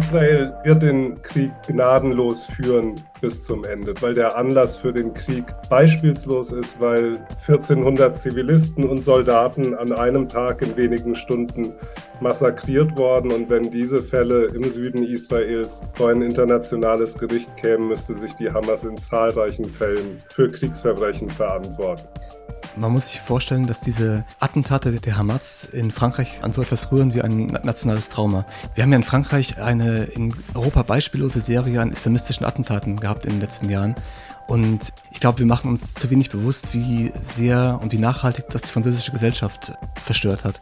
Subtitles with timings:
[0.00, 5.44] Israel wird den Krieg gnadenlos führen bis zum Ende, weil der Anlass für den Krieg
[5.68, 11.74] beispielslos ist, weil 1400 Zivilisten und Soldaten an einem Tag in wenigen Stunden
[12.20, 13.30] massakriert worden.
[13.30, 18.50] Und wenn diese Fälle im Süden Israels vor ein internationales Gericht kämen, müsste sich die
[18.50, 22.08] Hamas in zahlreichen Fällen für Kriegsverbrechen verantworten.
[22.76, 27.14] Man muss sich vorstellen, dass diese Attentate der Hamas in Frankreich an so etwas rühren
[27.14, 28.46] wie ein nationales Trauma.
[28.74, 33.32] Wir haben ja in Frankreich eine in Europa beispiellose Serie an islamistischen Attentaten gehabt in
[33.32, 33.94] den letzten Jahren.
[34.46, 38.62] Und ich glaube, wir machen uns zu wenig bewusst, wie sehr und wie nachhaltig das
[38.62, 39.72] die französische Gesellschaft
[40.04, 40.60] verstört hat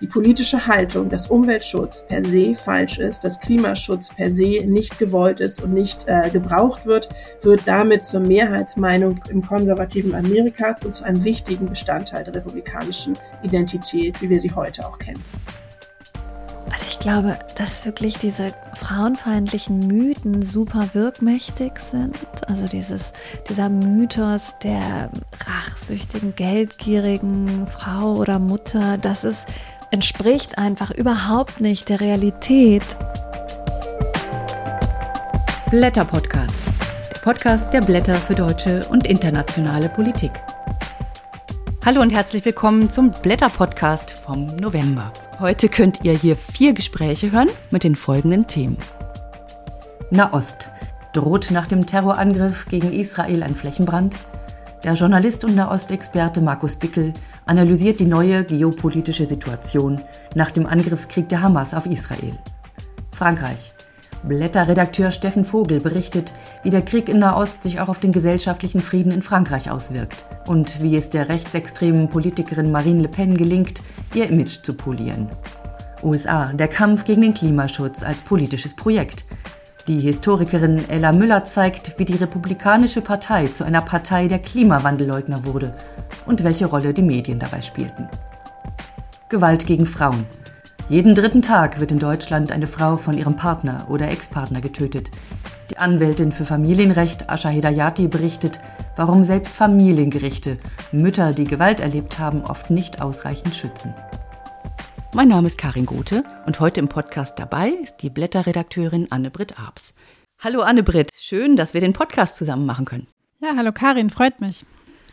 [0.00, 5.40] die politische Haltung, dass Umweltschutz per se falsch ist, dass Klimaschutz per se nicht gewollt
[5.40, 7.08] ist und nicht äh, gebraucht wird,
[7.42, 14.20] wird damit zur Mehrheitsmeinung im konservativen Amerika und zu einem wichtigen Bestandteil der republikanischen Identität,
[14.22, 15.22] wie wir sie heute auch kennen.
[16.70, 22.16] Also ich glaube, dass wirklich diese frauenfeindlichen Mythen super wirkmächtig sind.
[22.46, 23.12] Also dieses,
[23.48, 25.10] dieser Mythos der
[25.46, 29.46] rachsüchtigen, geldgierigen Frau oder Mutter, das ist
[29.90, 32.84] entspricht einfach überhaupt nicht der Realität.
[35.70, 36.60] Blätter Podcast.
[37.14, 40.32] Der Podcast der Blätter für deutsche und internationale Politik.
[41.84, 45.12] Hallo und herzlich willkommen zum Blätter Podcast vom November.
[45.40, 48.76] Heute könnt ihr hier vier Gespräche hören mit den folgenden Themen.
[50.10, 50.70] Nahost.
[51.14, 54.14] Droht nach dem Terrorangriff gegen Israel ein Flächenbrand?
[54.84, 57.14] Der Journalist und Nahostexperte Markus Bickel
[57.48, 60.00] analysiert die neue geopolitische Situation
[60.34, 62.38] nach dem Angriffskrieg der Hamas auf Israel.
[63.12, 63.72] Frankreich.
[64.22, 66.32] Blätterredakteur Steffen Vogel berichtet,
[66.62, 70.82] wie der Krieg in Nahost sich auch auf den gesellschaftlichen Frieden in Frankreich auswirkt und
[70.82, 73.82] wie es der rechtsextremen Politikerin Marine Le Pen gelingt,
[74.14, 75.30] ihr Image zu polieren.
[76.02, 76.52] USA.
[76.52, 79.24] Der Kampf gegen den Klimaschutz als politisches Projekt.
[79.88, 85.72] Die Historikerin Ella Müller zeigt, wie die Republikanische Partei zu einer Partei der Klimawandelleugner wurde
[86.26, 88.06] und welche Rolle die Medien dabei spielten.
[89.30, 90.26] Gewalt gegen Frauen.
[90.90, 95.10] Jeden dritten Tag wird in Deutschland eine Frau von ihrem Partner oder Ex-Partner getötet.
[95.70, 98.60] Die Anwältin für Familienrecht Asha Hedayati berichtet,
[98.94, 100.58] warum selbst Familiengerichte
[100.92, 103.94] Mütter, die Gewalt erlebt haben, oft nicht ausreichend schützen.
[105.14, 109.94] Mein Name ist Karin Gothe und heute im Podcast dabei ist die Blätterredakteurin Anne-Britt Abs.
[110.38, 113.06] Hallo Anne-Britt, schön, dass wir den Podcast zusammen machen können.
[113.40, 114.66] Ja, hallo Karin, freut mich.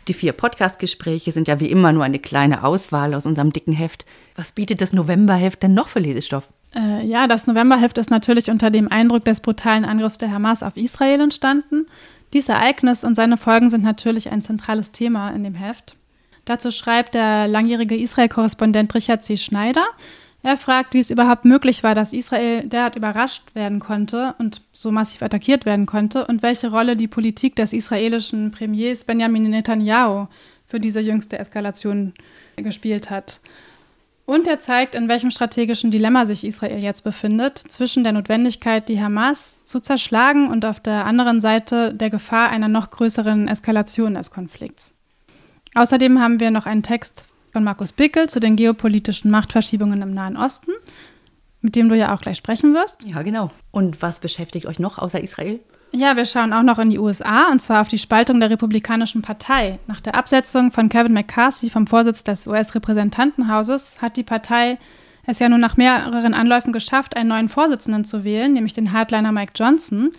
[0.08, 4.04] Die vier Podcast-Gespräche sind ja wie immer nur eine kleine Auswahl aus unserem dicken Heft.
[4.34, 6.46] Was bietet das Novemberheft denn noch für Lesestoff?
[6.74, 10.76] Äh, ja, das Novemberheft ist natürlich unter dem Eindruck des brutalen Angriffs der Hamas auf
[10.76, 11.86] Israel entstanden.
[12.34, 15.96] Dieses Ereignis und seine Folgen sind natürlich ein zentrales Thema in dem Heft.
[16.46, 19.36] Dazu schreibt der langjährige Israel-Korrespondent Richard C.
[19.36, 19.84] Schneider.
[20.42, 24.92] Er fragt, wie es überhaupt möglich war, dass Israel derart überrascht werden konnte und so
[24.92, 30.28] massiv attackiert werden konnte und welche Rolle die Politik des israelischen Premiers Benjamin Netanyahu
[30.64, 32.14] für diese jüngste Eskalation
[32.54, 33.40] gespielt hat.
[34.24, 39.00] Und er zeigt, in welchem strategischen Dilemma sich Israel jetzt befindet, zwischen der Notwendigkeit, die
[39.00, 44.30] Hamas zu zerschlagen und auf der anderen Seite der Gefahr einer noch größeren Eskalation des
[44.30, 44.95] Konflikts.
[45.76, 50.38] Außerdem haben wir noch einen Text von Markus Bickel zu den geopolitischen Machtverschiebungen im Nahen
[50.38, 50.72] Osten,
[51.60, 53.04] mit dem du ja auch gleich sprechen wirst.
[53.04, 53.50] Ja, genau.
[53.72, 55.60] Und was beschäftigt euch noch außer Israel?
[55.92, 59.20] Ja, wir schauen auch noch in die USA und zwar auf die Spaltung der Republikanischen
[59.20, 59.78] Partei.
[59.86, 64.78] Nach der Absetzung von Kevin McCarthy vom Vorsitz des US-Repräsentantenhauses hat die Partei
[65.26, 69.32] es ja nun nach mehreren Anläufen geschafft, einen neuen Vorsitzenden zu wählen, nämlich den Hardliner
[69.32, 70.10] Mike Johnson.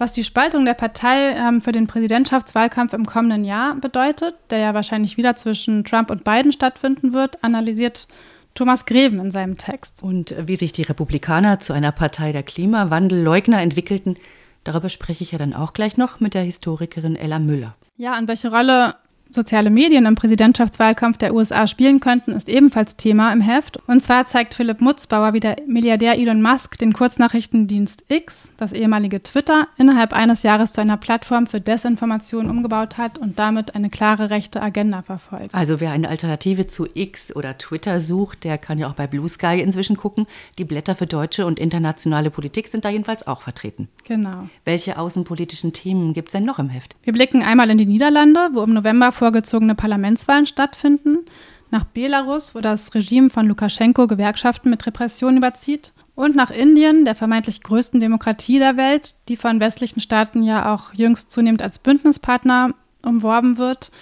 [0.00, 4.72] Was die Spaltung der Partei ähm, für den Präsidentschaftswahlkampf im kommenden Jahr bedeutet, der ja
[4.72, 8.06] wahrscheinlich wieder zwischen Trump und Biden stattfinden wird, analysiert
[8.54, 10.00] Thomas Greven in seinem Text.
[10.00, 14.16] Und wie sich die Republikaner zu einer Partei der Klimawandelleugner entwickelten,
[14.62, 17.74] darüber spreche ich ja dann auch gleich noch mit der Historikerin Ella Müller.
[17.96, 18.94] Ja, und welche Rolle
[19.30, 23.78] soziale Medien im Präsidentschaftswahlkampf der USA spielen könnten, ist ebenfalls Thema im Heft.
[23.86, 29.22] Und zwar zeigt Philipp Mutzbauer, wie der Milliardär Elon Musk den Kurznachrichtendienst X, das ehemalige
[29.22, 34.30] Twitter, innerhalb eines Jahres zu einer Plattform für Desinformation umgebaut hat und damit eine klare
[34.30, 35.50] rechte Agenda verfolgt.
[35.52, 39.28] Also wer eine Alternative zu X oder Twitter sucht, der kann ja auch bei Blue
[39.28, 40.26] Sky inzwischen gucken.
[40.58, 43.88] Die Blätter für deutsche und internationale Politik sind da jedenfalls auch vertreten.
[44.04, 44.48] Genau.
[44.64, 46.96] Welche außenpolitischen Themen gibt es denn noch im Heft?
[47.02, 51.18] Wir blicken einmal in die Niederlande, wo im November vorgezogene Parlamentswahlen stattfinden,
[51.70, 57.14] nach Belarus, wo das Regime von Lukaschenko Gewerkschaften mit Repression überzieht, und nach Indien, der
[57.14, 62.74] vermeintlich größten Demokratie der Welt, die von westlichen Staaten ja auch jüngst zunehmend als Bündnispartner
[63.04, 63.92] umworben wird.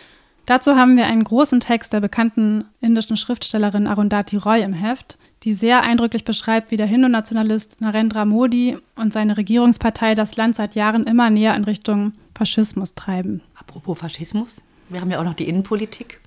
[0.46, 5.52] Dazu haben wir einen großen Text der bekannten indischen Schriftstellerin Arundhati Roy im Heft, die
[5.52, 11.04] sehr eindrücklich beschreibt, wie der Hindu-Nationalist Narendra Modi und seine Regierungspartei das Land seit Jahren
[11.04, 13.42] immer näher in Richtung Faschismus treiben.
[13.58, 16.20] Apropos Faschismus, wir haben ja auch noch die Innenpolitik.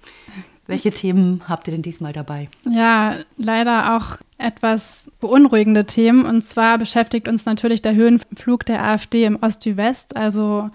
[0.68, 2.48] Welche Themen habt ihr denn diesmal dabei?
[2.70, 6.26] Ja, leider auch etwas beunruhigende Themen.
[6.26, 10.16] Und zwar beschäftigt uns natürlich der Höhenflug der AfD im Ost wie West.
[10.16, 10.70] Also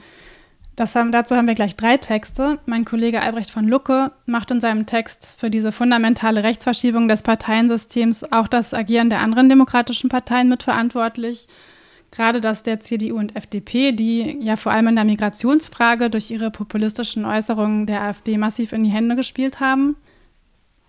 [0.80, 2.58] haben, dazu haben wir gleich drei Texte.
[2.66, 8.32] Mein Kollege Albrecht von Lucke macht in seinem Text für diese fundamentale Rechtsverschiebung des Parteiensystems
[8.32, 11.46] auch das Agieren der anderen demokratischen Parteien mitverantwortlich
[12.14, 16.50] gerade dass der CDU und FDP, die ja vor allem in der Migrationsfrage durch ihre
[16.50, 19.96] populistischen Äußerungen der AfD massiv in die Hände gespielt haben.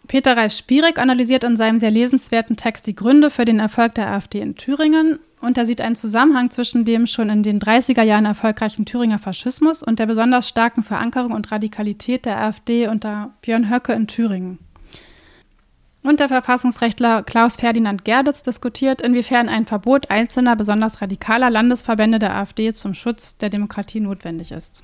[0.08, 4.08] Peter Ralf Spierig analysiert in seinem sehr lesenswerten Text die Gründe für den Erfolg der
[4.08, 8.26] AfD in Thüringen und er sieht einen Zusammenhang zwischen dem schon in den 30er Jahren
[8.26, 13.94] erfolgreichen Thüringer Faschismus und der besonders starken Verankerung und Radikalität der AfD unter Björn Höcke
[13.94, 14.60] in Thüringen.
[16.06, 22.36] Und der Verfassungsrechtler Klaus Ferdinand Gerditz diskutiert, inwiefern ein Verbot einzelner, besonders radikaler Landesverbände der
[22.36, 24.84] AfD zum Schutz der Demokratie notwendig ist.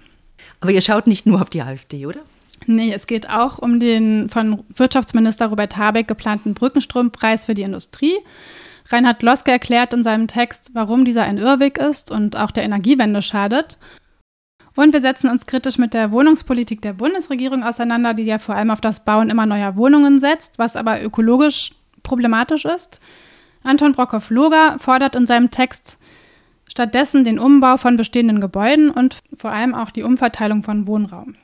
[0.62, 2.22] Aber ihr schaut nicht nur auf die AfD, oder?
[2.66, 8.18] Nee, es geht auch um den von Wirtschaftsminister Robert Habeck geplanten Brückenstrompreis für die Industrie.
[8.90, 13.22] Reinhard Loske erklärt in seinem Text, warum dieser ein Irrweg ist und auch der Energiewende
[13.22, 13.78] schadet.
[14.76, 18.72] Und wir setzen uns kritisch mit der Wohnungspolitik der Bundesregierung auseinander, die ja vor allem
[18.72, 21.72] auf das Bauen immer neuer Wohnungen setzt, was aber ökologisch
[22.04, 23.00] problematisch ist.
[23.64, 26.00] Anton Brockhoff-Loger fordert in seinem Text
[26.68, 31.36] stattdessen den Umbau von bestehenden Gebäuden und vor allem auch die Umverteilung von Wohnraum.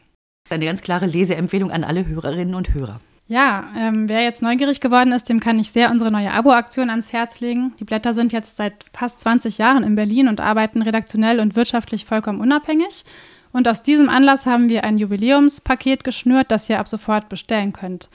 [0.49, 2.99] Eine ganz klare Leseempfehlung an alle Hörerinnen und Hörer.
[3.29, 7.11] Ja, ähm, wer jetzt neugierig geworden ist, dem kann ich sehr unsere neue Abo-Aktion ans
[7.11, 7.73] Herz legen.
[7.77, 12.05] Die Blätter sind jetzt seit fast 20 Jahren in Berlin und arbeiten redaktionell und wirtschaftlich
[12.05, 13.03] vollkommen unabhängig.
[13.51, 18.09] Und aus diesem Anlass haben wir ein Jubiläumspaket geschnürt, das ihr ab sofort bestellen könnt.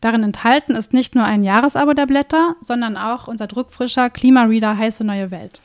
[0.00, 5.04] Darin enthalten ist nicht nur ein Jahresabo der Blätter, sondern auch unser druckfrischer Klimareader Heiße
[5.04, 5.60] Neue Welt.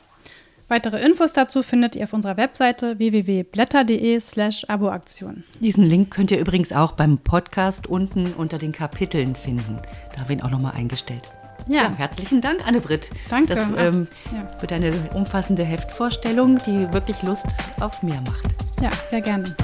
[0.69, 5.43] Weitere Infos dazu findet ihr auf unserer Webseite www.blätter.de/slash Aboaktion.
[5.61, 9.79] Diesen Link könnt ihr übrigens auch beim Podcast unten unter den Kapiteln finden.
[10.13, 11.23] Da haben wir ihn auch nochmal eingestellt.
[11.69, 11.83] Ja.
[11.83, 11.95] ja.
[11.95, 13.11] herzlichen Dank, Anne-Britt.
[13.29, 13.55] Danke.
[13.55, 14.61] Das ähm, ja.
[14.61, 17.47] wird eine umfassende Heftvorstellung, die wirklich Lust
[17.79, 18.45] auf mehr macht.
[18.81, 19.55] Ja, sehr gerne.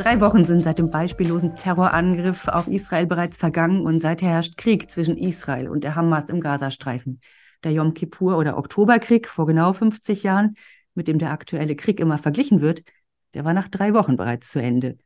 [0.00, 4.90] Drei Wochen sind seit dem beispiellosen Terrorangriff auf Israel bereits vergangen und seither herrscht Krieg
[4.90, 7.20] zwischen Israel und der Hamas im Gazastreifen.
[7.64, 10.56] Der Yom Kippur oder Oktoberkrieg vor genau 50 Jahren,
[10.94, 12.82] mit dem der aktuelle Krieg immer verglichen wird,
[13.34, 14.96] der war nach drei Wochen bereits zu Ende.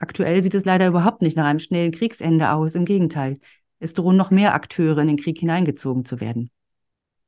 [0.00, 3.38] Aktuell sieht es leider überhaupt nicht nach einem schnellen Kriegsende aus, im Gegenteil.
[3.78, 6.50] Es drohen noch mehr Akteure in den Krieg hineingezogen zu werden.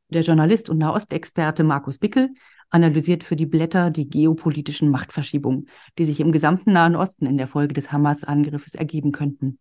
[0.08, 2.30] Der Journalist und Nahostexperte Markus Bickel
[2.72, 7.46] analysiert für die Blätter die geopolitischen Machtverschiebungen, die sich im gesamten Nahen Osten in der
[7.46, 9.58] Folge des Hamas-Angriffes ergeben könnten.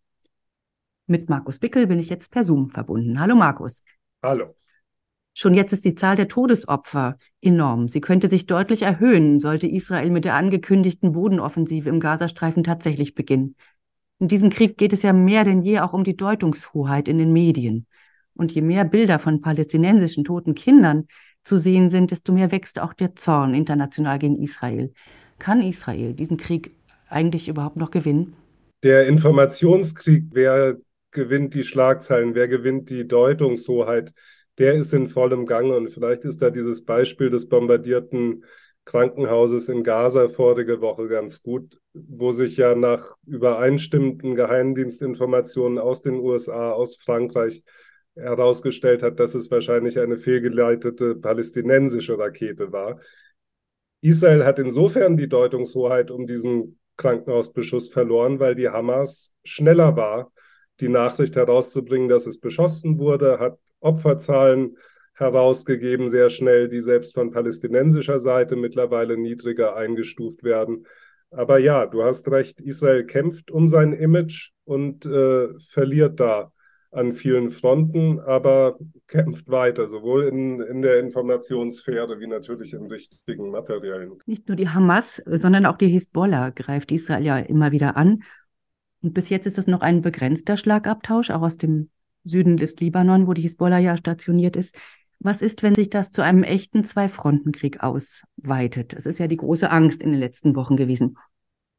[1.07, 3.19] Mit Markus Bickel bin ich jetzt per Zoom verbunden.
[3.19, 3.83] Hallo Markus.
[4.23, 4.55] Hallo.
[5.33, 7.87] Schon jetzt ist die Zahl der Todesopfer enorm.
[7.87, 13.55] Sie könnte sich deutlich erhöhen, sollte Israel mit der angekündigten Bodenoffensive im Gazastreifen tatsächlich beginnen.
[14.19, 17.33] In diesem Krieg geht es ja mehr denn je auch um die Deutungshoheit in den
[17.33, 17.87] Medien.
[18.35, 21.07] Und je mehr Bilder von palästinensischen toten Kindern
[21.43, 24.93] zu sehen sind, desto mehr wächst auch der Zorn international gegen Israel.
[25.39, 26.75] Kann Israel diesen Krieg
[27.09, 28.35] eigentlich überhaupt noch gewinnen?
[28.83, 30.77] Der Informationskrieg, wer
[31.11, 34.13] gewinnt die Schlagzeilen, wer gewinnt die Deutungshoheit,
[34.57, 35.75] der ist in vollem Gange.
[35.75, 38.43] Und vielleicht ist da dieses Beispiel des bombardierten
[38.85, 46.15] Krankenhauses in Gaza vorige Woche ganz gut, wo sich ja nach übereinstimmenden Geheimdienstinformationen aus den
[46.15, 47.63] USA, aus Frankreich
[48.15, 52.99] herausgestellt hat, dass es wahrscheinlich eine fehlgeleitete palästinensische Rakete war.
[54.01, 60.31] Israel hat insofern die Deutungshoheit um diesen Krankenhausbeschuss verloren, weil die Hamas schneller war,
[60.79, 64.77] die Nachricht herauszubringen, dass es beschossen wurde, hat Opferzahlen
[65.13, 70.87] herausgegeben, sehr schnell, die selbst von palästinensischer Seite mittlerweile niedriger eingestuft werden.
[71.29, 76.51] Aber ja, du hast recht, Israel kämpft um sein Image und äh, verliert da
[76.91, 83.49] an vielen Fronten, aber kämpft weiter, sowohl in, in der Informationssphäre wie natürlich im richtigen
[83.49, 84.17] materiellen.
[84.25, 88.23] Nicht nur die Hamas, sondern auch die Hisbollah greift Israel ja immer wieder an.
[89.01, 91.89] Und bis jetzt ist das noch ein begrenzter Schlagabtausch, auch aus dem
[92.23, 94.75] Süden des Libanon, wo die Hisbollah ja stationiert ist.
[95.19, 98.93] Was ist, wenn sich das zu einem echten Zwei-Fronten-Krieg ausweitet?
[98.93, 101.17] Das ist ja die große Angst in den letzten Wochen gewesen.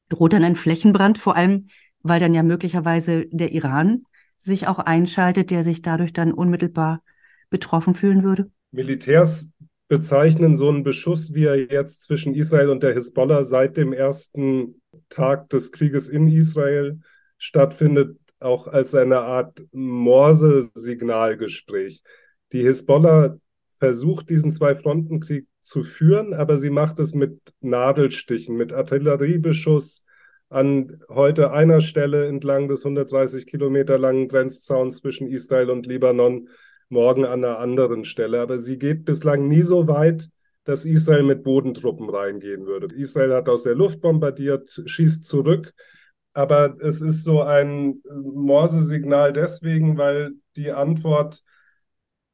[0.08, 1.66] Droht dann ein Flächenbrand, vor allem,
[2.02, 4.04] weil dann ja möglicherweise der Iran
[4.44, 7.02] sich auch einschaltet, der sich dadurch dann unmittelbar
[7.50, 8.50] betroffen fühlen würde?
[8.70, 9.48] Militärs
[9.88, 14.80] bezeichnen so einen Beschuss, wie er jetzt zwischen Israel und der Hisbollah seit dem ersten
[15.10, 17.00] Tag des Krieges in Israel
[17.36, 22.02] stattfindet, auch als eine Art Morse-Signalgespräch.
[22.52, 23.36] Die Hisbollah
[23.78, 30.04] versucht, diesen Zwei-Fronten-Krieg zu führen, aber sie macht es mit Nadelstichen, mit Artilleriebeschuss
[30.52, 36.48] an heute einer Stelle entlang des 130 Kilometer langen Grenzzauns zwischen Israel und Libanon,
[36.88, 38.40] morgen an einer anderen Stelle.
[38.40, 40.28] Aber sie geht bislang nie so weit,
[40.64, 42.94] dass Israel mit Bodentruppen reingehen würde.
[42.94, 45.72] Israel hat aus der Luft bombardiert, schießt zurück,
[46.34, 51.42] aber es ist so ein Morse-Signal deswegen, weil die Antwort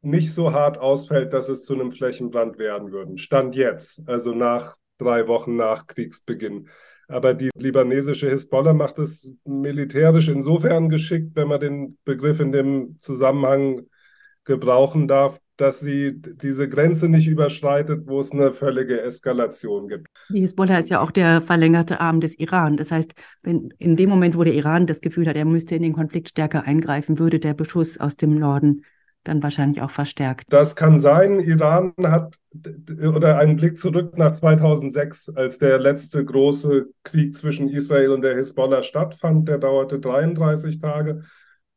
[0.01, 3.19] nicht so hart ausfällt, dass es zu einem Flächenbrand werden würde.
[3.19, 6.69] Stand jetzt, also nach drei Wochen nach Kriegsbeginn.
[7.09, 12.97] Aber die libanesische Hisbollah macht es militärisch insofern geschickt, wenn man den Begriff in dem
[13.01, 13.87] Zusammenhang
[14.45, 20.07] gebrauchen darf, dass sie diese Grenze nicht überschreitet, wo es eine völlige Eskalation gibt.
[20.31, 22.77] Die Hisbollah ist ja auch der verlängerte Arm des Iran.
[22.77, 25.83] Das heißt, wenn in dem Moment, wo der Iran das Gefühl hat, er müsste in
[25.83, 28.85] den Konflikt stärker eingreifen, würde der Beschuss aus dem Norden
[29.29, 30.45] dann wahrscheinlich auch verstärkt.
[30.49, 31.39] Das kann sein.
[31.39, 32.37] Iran hat
[33.01, 38.35] oder einen Blick zurück nach 2006, als der letzte große Krieg zwischen Israel und der
[38.37, 39.49] Hisbollah stattfand.
[39.49, 41.23] Der dauerte 33 Tage.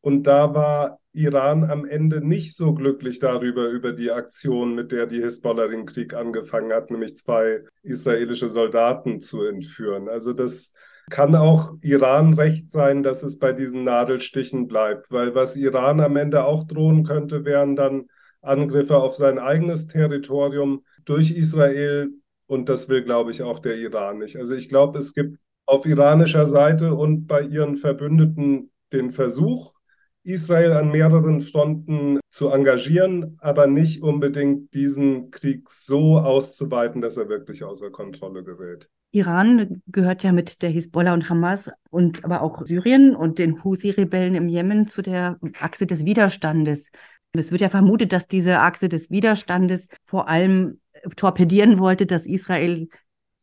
[0.01, 5.05] Und da war Iran am Ende nicht so glücklich darüber, über die Aktion, mit der
[5.05, 10.07] die Hisbollah den Krieg angefangen hat, nämlich zwei israelische Soldaten zu entführen.
[10.07, 10.73] Also das
[11.09, 16.15] kann auch Iran recht sein, dass es bei diesen Nadelstichen bleibt, weil was Iran am
[16.15, 18.07] Ende auch drohen könnte, wären dann
[18.41, 22.09] Angriffe auf sein eigenes Territorium durch Israel
[22.47, 24.35] und das will, glaube ich, auch der Iran nicht.
[24.37, 29.73] Also ich glaube, es gibt auf iranischer Seite und bei ihren Verbündeten den Versuch,
[30.23, 37.29] Israel an mehreren Fronten zu engagieren, aber nicht unbedingt diesen Krieg so auszuweiten, dass er
[37.29, 38.89] wirklich außer Kontrolle gerät.
[39.11, 44.35] Iran gehört ja mit der Hisbollah und Hamas und aber auch Syrien und den Houthi-Rebellen
[44.35, 46.91] im Jemen zu der Achse des Widerstandes.
[47.33, 50.79] Es wird ja vermutet, dass diese Achse des Widerstandes vor allem
[51.15, 52.87] torpedieren wollte, dass Israel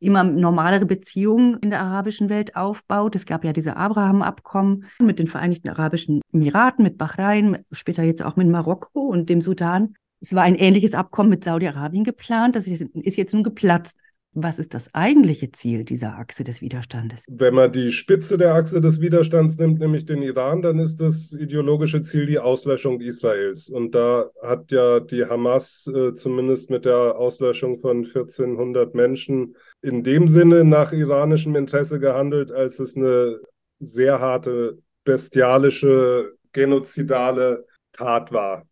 [0.01, 3.17] immer normalere Beziehungen in der arabischen Welt aufbaut.
[3.17, 8.37] Es gab ja diese Abraham-Abkommen mit den Vereinigten Arabischen Emiraten, mit Bahrain, später jetzt auch
[8.37, 9.95] mit Marokko und dem Sudan.
[10.21, 12.57] Es war ein ähnliches Abkommen mit Saudi-Arabien geplant.
[12.57, 13.99] Das ist jetzt nun geplatzt.
[14.35, 17.25] Was ist das eigentliche Ziel dieser Achse des Widerstandes?
[17.29, 21.33] Wenn man die Spitze der Achse des Widerstands nimmt, nämlich den Iran, dann ist das
[21.33, 23.69] ideologische Ziel die Auslöschung Israels.
[23.69, 30.05] Und da hat ja die Hamas äh, zumindest mit der Auslöschung von 1400 Menschen in
[30.05, 33.41] dem Sinne nach iranischem Interesse gehandelt, als es eine
[33.81, 38.67] sehr harte, bestialische, genozidale Tat war.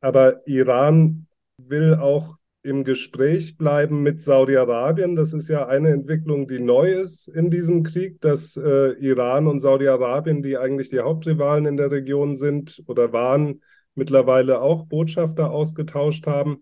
[0.00, 1.26] Aber Iran
[1.58, 2.37] will auch
[2.68, 5.16] im Gespräch bleiben mit Saudi-Arabien.
[5.16, 9.58] Das ist ja eine Entwicklung, die neu ist in diesem Krieg, dass äh, Iran und
[9.58, 13.62] Saudi-Arabien, die eigentlich die Hauptrivalen in der Region sind oder waren,
[13.94, 16.60] mittlerweile auch Botschafter ausgetauscht haben.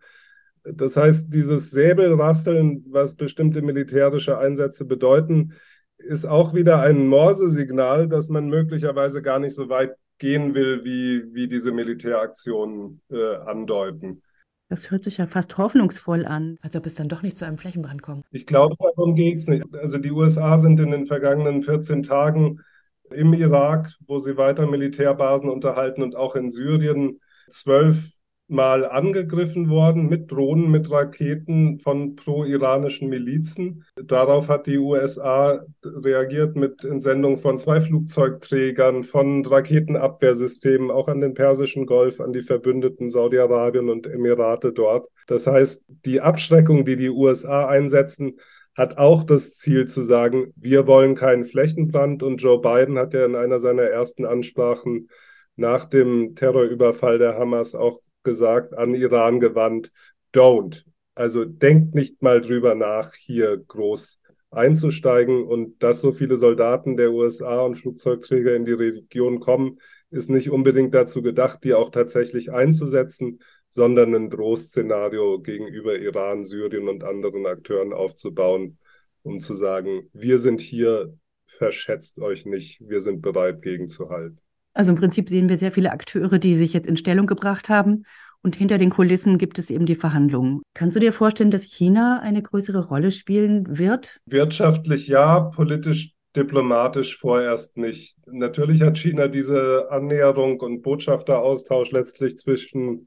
[0.63, 5.53] Das heißt, dieses Säbelrasseln, was bestimmte militärische Einsätze bedeuten,
[5.99, 11.35] ist auch wieder ein Morse-Signal, dass man möglicherweise gar nicht so weit gehen will, wie,
[11.35, 14.23] wie diese Militäraktionen äh, andeuten.
[14.69, 16.59] Das hört sich ja fast hoffnungsvoll an.
[16.61, 18.25] Als ob es dann doch nicht zu einem Flächenbrand kommt.
[18.31, 19.65] Ich glaube, darum geht es nicht.
[19.75, 22.61] Also die USA sind in den vergangenen 14 Tagen
[23.11, 28.16] im Irak, wo sie weiter Militärbasen unterhalten und auch in Syrien zwölf
[28.49, 33.85] mal angegriffen worden mit Drohnen, mit Raketen von pro-iranischen Milizen.
[33.97, 41.35] Darauf hat die USA reagiert mit Entsendung von zwei Flugzeugträgern, von Raketenabwehrsystemen, auch an den
[41.35, 45.09] Persischen Golf, an die Verbündeten Saudi-Arabien und Emirate dort.
[45.27, 48.39] Das heißt, die Abschreckung, die die USA einsetzen,
[48.77, 52.23] hat auch das Ziel zu sagen, wir wollen keinen Flächenbrand.
[52.23, 55.09] Und Joe Biden hat ja in einer seiner ersten Ansprachen
[55.57, 59.91] nach dem Terrorüberfall der Hamas auch gesagt, an Iran gewandt,
[60.35, 60.85] don't.
[61.15, 64.19] Also denkt nicht mal drüber nach, hier groß
[64.51, 65.45] einzusteigen.
[65.45, 69.79] Und dass so viele Soldaten der USA und Flugzeugträger in die Region kommen,
[70.11, 73.41] ist nicht unbedingt dazu gedacht, die auch tatsächlich einzusetzen,
[73.71, 78.79] sondern ein Drohszenario gegenüber Iran, Syrien und anderen Akteuren aufzubauen,
[79.23, 81.15] um zu sagen, wir sind hier,
[81.47, 84.41] verschätzt euch nicht, wir sind bereit, gegenzuhalten.
[84.77, 88.05] Also im Prinzip sehen wir sehr viele Akteure, die sich jetzt in Stellung gebracht haben.
[88.43, 90.61] Und hinter den Kulissen gibt es eben die Verhandlungen.
[90.75, 94.19] Kannst du dir vorstellen, dass China eine größere Rolle spielen wird?
[94.27, 98.19] Wirtschaftlich ja, politisch diplomatisch vorerst nicht.
[98.27, 103.07] Natürlich hat China diese Annäherung und Botschafteraustausch letztlich zwischen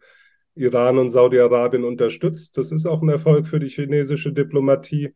[0.56, 2.58] Iran und Saudi-Arabien unterstützt.
[2.58, 5.14] Das ist auch ein Erfolg für die chinesische Diplomatie.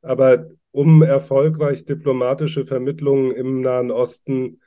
[0.00, 4.60] Aber um erfolgreich diplomatische Vermittlungen im Nahen Osten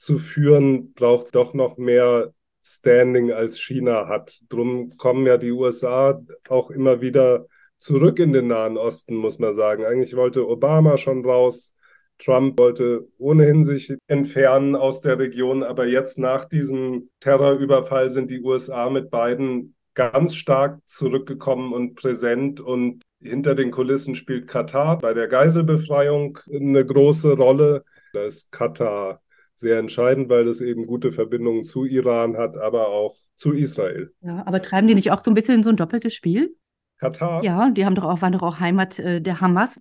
[0.00, 2.32] zu führen, braucht es doch noch mehr
[2.64, 4.40] Standing als China hat.
[4.48, 9.54] Drum kommen ja die USA auch immer wieder zurück in den Nahen Osten, muss man
[9.54, 9.84] sagen.
[9.84, 11.74] Eigentlich wollte Obama schon raus.
[12.18, 18.40] Trump wollte ohnehin sich entfernen aus der Region, aber jetzt nach diesem Terrorüberfall sind die
[18.40, 25.12] USA mit beiden ganz stark zurückgekommen und präsent und hinter den Kulissen spielt Katar bei
[25.12, 27.84] der Geiselbefreiung eine große Rolle.
[28.14, 29.20] Da ist Katar
[29.60, 34.12] sehr entscheidend, weil das eben gute Verbindungen zu Iran hat, aber auch zu Israel.
[34.22, 36.56] Ja, aber treiben die nicht auch so ein bisschen so ein doppeltes Spiel?
[36.98, 37.44] Katar?
[37.44, 39.78] Ja, die haben doch auch, waren doch auch Heimat äh, der Hamas.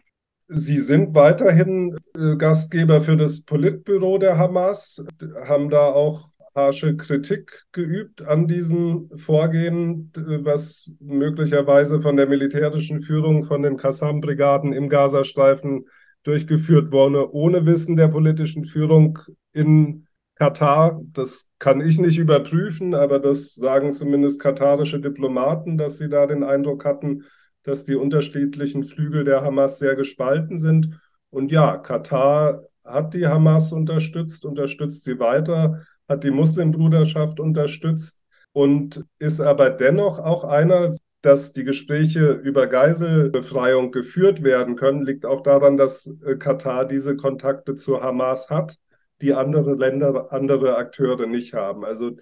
[0.48, 5.03] Sie sind weiterhin äh, Gastgeber für das Politbüro der Hamas,
[5.45, 13.43] haben da auch harsche Kritik geübt an diesem Vorgehen, was möglicherweise von der militärischen Führung
[13.43, 15.86] von den Qassam-Brigaden im Gazastreifen
[16.23, 19.19] durchgeführt wurde, ohne Wissen der politischen Führung
[19.51, 21.01] in Katar.
[21.13, 26.43] Das kann ich nicht überprüfen, aber das sagen zumindest katarische Diplomaten, dass sie da den
[26.43, 27.25] Eindruck hatten,
[27.63, 30.99] dass die unterschiedlichen Flügel der Hamas sehr gespalten sind.
[31.29, 38.19] Und ja, Katar hat die Hamas unterstützt, unterstützt sie weiter, hat die Muslimbruderschaft unterstützt
[38.51, 45.25] und ist aber dennoch auch einer, dass die Gespräche über Geiselbefreiung geführt werden können, liegt
[45.25, 48.77] auch daran, dass äh, Katar diese Kontakte zur Hamas hat,
[49.21, 51.83] die andere Länder, andere Akteure nicht haben.
[51.83, 52.17] Also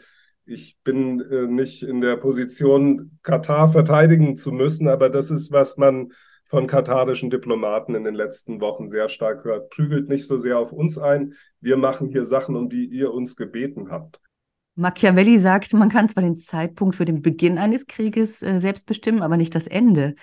[0.45, 5.77] ich bin äh, nicht in der Position, Katar verteidigen zu müssen, aber das ist, was
[5.77, 6.11] man
[6.45, 9.69] von katarischen Diplomaten in den letzten Wochen sehr stark hört.
[9.69, 11.33] Prügelt nicht so sehr auf uns ein.
[11.59, 14.21] Wir machen hier Sachen, um die ihr uns gebeten habt.
[14.77, 19.23] Machiavelli sagt, man kann zwar den Zeitpunkt für den Beginn eines Krieges äh, selbst bestimmen,
[19.23, 20.15] aber nicht das Ende.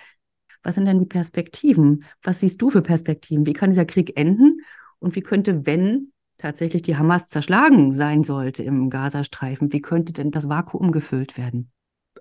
[0.63, 2.05] Was sind denn die Perspektiven?
[2.23, 3.45] Was siehst du für Perspektiven?
[3.45, 4.61] Wie kann dieser Krieg enden?
[4.99, 10.31] Und wie könnte, wenn tatsächlich die Hamas zerschlagen sein sollte im Gazastreifen, wie könnte denn
[10.31, 11.69] das Vakuum gefüllt werden?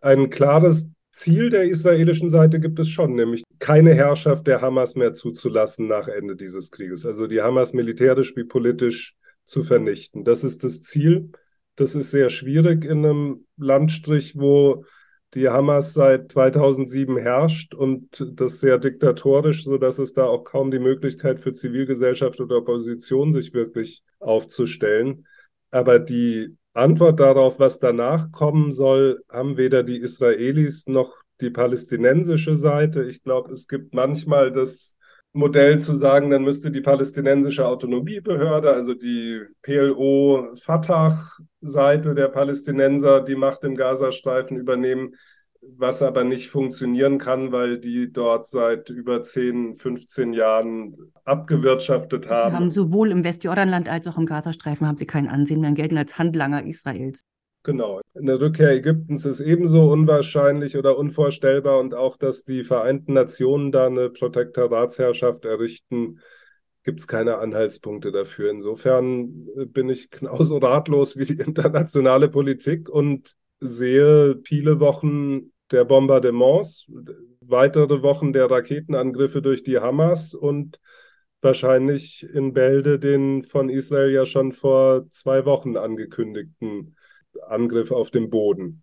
[0.03, 5.15] Ein klares Ziel der israelischen Seite gibt es schon, nämlich keine Herrschaft der Hamas mehr
[5.15, 7.07] zuzulassen nach Ende dieses Krieges.
[7.07, 10.25] Also die Hamas militärisch wie politisch zu vernichten.
[10.25, 11.31] Das ist das Ziel.
[11.77, 14.85] Das ist sehr schwierig in einem Landstrich, wo
[15.35, 20.79] die Hamas seit 2007 herrscht und das sehr diktatorisch, sodass es da auch kaum die
[20.79, 25.27] Möglichkeit für Zivilgesellschaft oder Opposition sich wirklich aufzustellen.
[25.73, 32.57] Aber die Antwort darauf, was danach kommen soll, haben weder die Israelis noch die palästinensische
[32.57, 33.05] Seite.
[33.05, 34.94] Ich glaube, es gibt manchmal das
[35.35, 43.65] Modell zu sagen, dann müsste die palästinensische Autonomiebehörde, also die PLO-Fatah-Seite der Palästinenser, die Macht
[43.65, 45.17] im Gazastreifen übernehmen,
[45.77, 50.95] was aber nicht funktionieren kann, weil die dort seit über 10, 15 Jahren
[51.25, 52.51] abgewirtschaftet haben.
[52.51, 55.99] Sie haben sowohl im Westjordanland als auch im Gazastreifen haben sie kein Ansehen mehr gelten
[55.99, 57.23] als Handlanger Israels.
[57.65, 58.03] Genau.
[58.15, 63.87] Eine Rückkehr Ägyptens ist ebenso unwahrscheinlich oder unvorstellbar und auch, dass die Vereinten Nationen da
[63.87, 66.21] eine Protektoratsherrschaft errichten,
[66.83, 68.51] gibt es keine Anhaltspunkte dafür.
[68.51, 75.87] Insofern äh, bin ich genauso ratlos wie die internationale Politik und sehe viele Wochen der
[75.87, 76.87] Bombardements,
[77.41, 80.81] weitere Wochen der Raketenangriffe durch die Hamas und
[81.41, 86.95] wahrscheinlich in Bälde den von Israel ja schon vor zwei Wochen angekündigten
[87.47, 88.83] Angriff auf den Boden.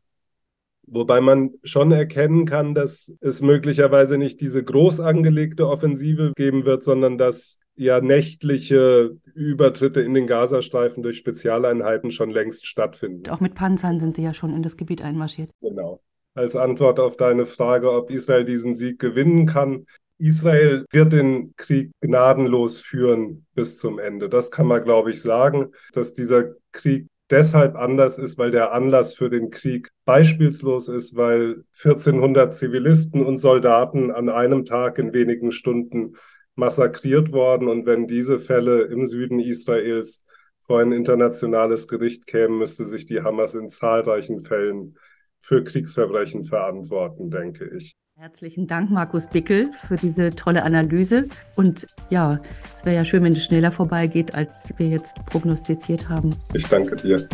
[0.87, 6.83] Wobei man schon erkennen kann, dass es möglicherweise nicht diese groß angelegte Offensive geben wird,
[6.83, 13.29] sondern dass ja nächtliche Übertritte in den Gazastreifen durch Spezialeinheiten schon längst stattfinden.
[13.29, 15.49] Auch mit Panzern sind sie ja schon in das Gebiet einmarschiert.
[15.61, 16.01] Genau.
[16.33, 19.85] Als Antwort auf deine Frage, ob Israel diesen Sieg gewinnen kann.
[20.17, 24.29] Israel wird den Krieg gnadenlos führen bis zum Ende.
[24.29, 29.13] Das kann man, glaube ich, sagen, dass dieser Krieg deshalb anders ist, weil der Anlass
[29.13, 35.51] für den Krieg beispielslos ist, weil 1400 Zivilisten und Soldaten an einem Tag in wenigen
[35.51, 36.17] Stunden
[36.55, 37.67] massakriert worden.
[37.67, 40.23] Und wenn diese Fälle im Süden Israels
[40.65, 44.97] vor ein internationales Gericht kämen, müsste sich die Hamas in zahlreichen Fällen
[45.39, 47.95] für Kriegsverbrechen verantworten, denke ich.
[48.21, 51.27] Herzlichen Dank, Markus Bickel, für diese tolle Analyse.
[51.55, 52.39] Und ja,
[52.75, 56.35] es wäre ja schön, wenn es schneller vorbeigeht, als wir jetzt prognostiziert haben.
[56.53, 57.27] Ich danke dir.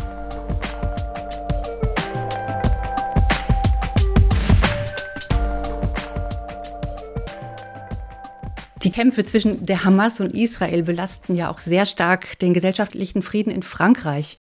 [8.82, 13.52] Die Kämpfe zwischen der Hamas und Israel belasten ja auch sehr stark den gesellschaftlichen Frieden
[13.52, 14.40] in Frankreich.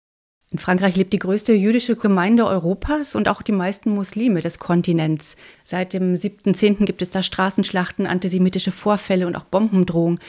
[0.54, 5.34] In Frankreich lebt die größte jüdische Gemeinde Europas und auch die meisten Muslime des Kontinents.
[5.64, 6.84] Seit dem 7.10.
[6.84, 10.20] gibt es da Straßenschlachten, antisemitische Vorfälle und auch Bombendrohungen.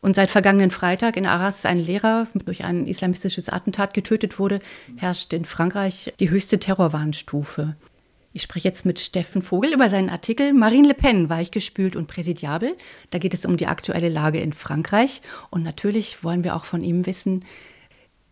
[0.00, 4.60] Und seit vergangenen Freitag in Arras ein Lehrer durch ein islamistisches Attentat getötet wurde,
[4.96, 7.76] herrscht in Frankreich die höchste Terrorwarnstufe.
[8.32, 12.74] Ich spreche jetzt mit Steffen Vogel über seinen Artikel Marine Le Pen, weichgespült und präsidiabel.
[13.10, 15.20] Da geht es um die aktuelle Lage in Frankreich.
[15.50, 17.44] Und natürlich wollen wir auch von ihm wissen,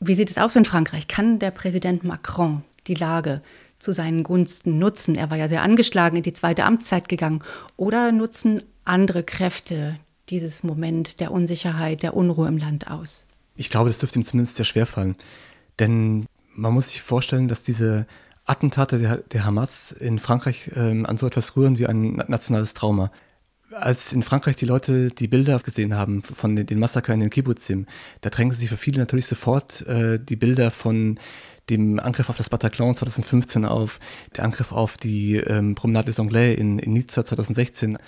[0.02, 1.08] wie sieht es aus in Frankreich?
[1.08, 3.42] Kann der Präsident Macron die Lage
[3.78, 5.14] zu seinen Gunsten nutzen?
[5.14, 7.42] Er war ja sehr angeschlagen in die zweite Amtszeit gegangen.
[7.76, 13.26] Oder nutzen andere Kräfte dieses Moment der Unsicherheit, der Unruhe im Land aus?
[13.54, 15.16] Ich glaube, das dürfte ihm zumindest sehr schwer fallen.
[15.78, 18.06] Denn man muss sich vorstellen, dass diese
[18.44, 23.10] Attentate der, der Hamas in Frankreich ähm, an so etwas rühren wie ein nationales Trauma
[23.74, 27.30] als in Frankreich die Leute die Bilder gesehen haben von den, den Massaker in den
[27.30, 27.87] Kibbutzim,
[28.20, 31.18] da drängten sich für viele natürlich sofort äh, die Bilder von
[31.70, 34.00] dem Angriff auf das Bataclan 2015 auf,
[34.37, 37.98] der Angriff auf die ähm, Promenade des Anglais in, in Nizza 2016.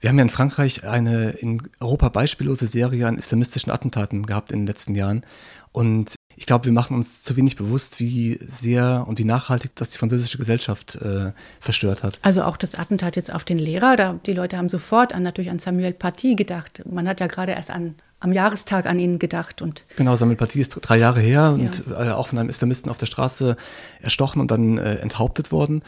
[0.00, 4.60] Wir haben ja in Frankreich eine in Europa beispiellose Serie an islamistischen Attentaten gehabt in
[4.60, 5.24] den letzten Jahren.
[5.72, 9.90] Und ich glaube, wir machen uns zu wenig bewusst, wie sehr und wie nachhaltig das
[9.90, 12.20] die französische Gesellschaft äh, verstört hat.
[12.22, 15.50] Also auch das Attentat jetzt auf den Lehrer, da, die Leute haben sofort an natürlich
[15.50, 16.82] an Samuel Paty gedacht.
[16.88, 20.60] Man hat ja gerade erst an am Jahrestag an ihn gedacht und genau Samuel Paty
[20.60, 22.08] ist drei Jahre her und ja.
[22.08, 23.56] äh, auch von einem Islamisten auf der Straße
[24.00, 25.82] erstochen und dann äh, enthauptet worden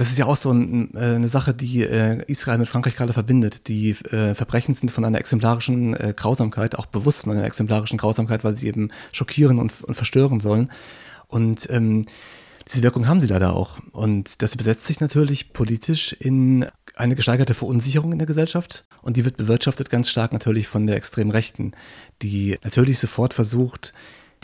[0.00, 3.12] das ist ja auch so ein, äh, eine Sache, die äh, Israel mit Frankreich gerade
[3.12, 3.68] verbindet.
[3.68, 8.56] Die äh, Verbrechen sind von einer exemplarischen Grausamkeit, auch bewusst von einer exemplarischen Grausamkeit, weil
[8.56, 10.70] sie eben schockieren und, und verstören sollen.
[11.28, 12.06] Und ähm,
[12.66, 13.78] diese Wirkung haben sie leider auch.
[13.92, 16.64] Und das besetzt sich natürlich politisch in
[16.96, 18.86] eine gesteigerte Verunsicherung in der Gesellschaft.
[19.02, 21.72] Und die wird bewirtschaftet ganz stark natürlich von der extremen Rechten,
[22.22, 23.92] die natürlich sofort versucht,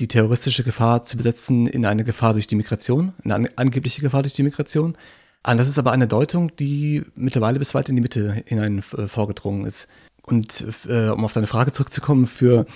[0.00, 4.34] die terroristische Gefahr zu besetzen in eine Gefahr durch die Migration, eine angebliche Gefahr durch
[4.34, 4.98] die Migration.
[5.42, 9.06] Ah, das ist aber eine Deutung, die mittlerweile bis weit in die Mitte hinein äh,
[9.06, 9.86] vorgedrungen ist.
[10.24, 12.66] Und äh, um auf deine Frage zurückzukommen, für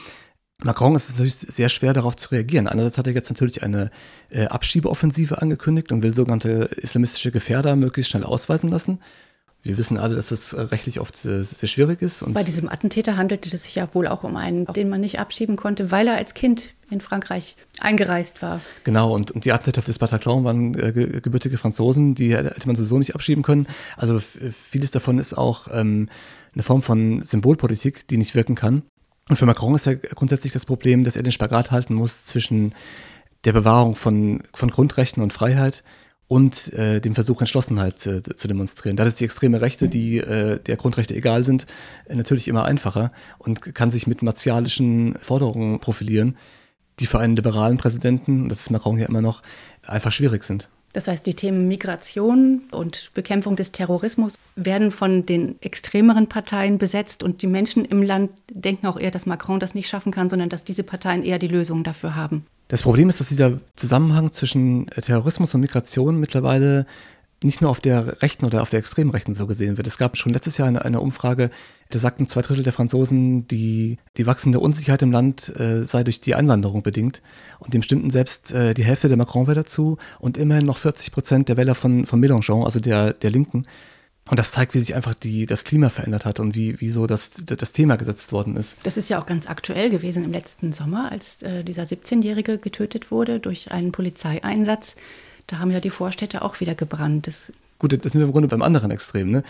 [0.63, 2.69] Macron ist es natürlich sehr schwer darauf zu reagieren.
[2.69, 3.91] Einerseits hat er jetzt natürlich eine
[4.29, 9.01] äh, Abschiebeoffensive angekündigt und will sogenannte islamistische Gefährder möglichst schnell ausweisen lassen.
[9.63, 12.25] Wir wissen alle, dass das äh, rechtlich oft sehr, sehr schwierig ist.
[12.33, 15.57] Bei diesem Attentäter handelte es sich ja wohl auch um einen, den man nicht abschieben
[15.57, 18.61] konnte, weil er als Kind in Frankreich eingereist war.
[18.85, 22.99] Genau, und, und die Attentäter des Bataclan waren äh, gebürtige Franzosen, die hätte man sowieso
[22.99, 23.67] nicht abschieben können.
[23.97, 26.09] Also vieles davon ist auch ähm,
[26.55, 28.83] eine Form von Symbolpolitik, die nicht wirken kann.
[29.29, 32.75] Und für Macron ist ja grundsätzlich das Problem, dass er den Spagat halten muss zwischen
[33.45, 35.85] der Bewahrung von, von Grundrechten und Freiheit
[36.31, 38.97] und äh, dem Versuch, Entschlossenheit äh, zu demonstrieren.
[38.97, 41.67] Da ist die extreme Rechte, die äh, der Grundrechte egal sind,
[42.07, 46.37] äh, natürlich immer einfacher und kann sich mit martialischen Forderungen profilieren,
[47.01, 49.43] die für einen liberalen Präsidenten, das ist Macron ja immer noch,
[49.83, 50.69] einfach schwierig sind.
[50.93, 57.25] Das heißt, die Themen Migration und Bekämpfung des Terrorismus werden von den extremeren Parteien besetzt
[57.25, 60.49] und die Menschen im Land denken auch eher, dass Macron das nicht schaffen kann, sondern
[60.49, 62.47] dass diese Parteien eher die Lösungen dafür haben.
[62.71, 66.87] Das Problem ist, dass dieser Zusammenhang zwischen äh, Terrorismus und Migration mittlerweile
[67.43, 69.89] nicht nur auf der rechten oder auf der extremen rechten so gesehen wird.
[69.89, 71.51] Es gab schon letztes Jahr eine, eine Umfrage,
[71.89, 76.21] da sagten zwei Drittel der Franzosen, die, die wachsende Unsicherheit im Land äh, sei durch
[76.21, 77.23] die Einwanderung bedingt.
[77.59, 81.49] Und dem stimmten selbst äh, die Hälfte der Macron-Wähler zu und immerhin noch 40 Prozent
[81.49, 83.65] der Wähler von, von Mélenchon, also der, der Linken.
[84.31, 87.09] Und das zeigt, wie sich einfach die, das Klima verändert hat und wie, wie so
[87.09, 88.77] das, das Thema gesetzt worden ist.
[88.85, 93.11] Das ist ja auch ganz aktuell gewesen im letzten Sommer, als äh, dieser 17-Jährige getötet
[93.11, 94.95] wurde durch einen Polizeieinsatz.
[95.49, 97.27] Da haben ja die Vorstädte auch wieder gebrannt.
[97.27, 99.33] Das Gut, das sind wir im Grunde beim anderen Extrem.
[99.33, 99.43] Ne?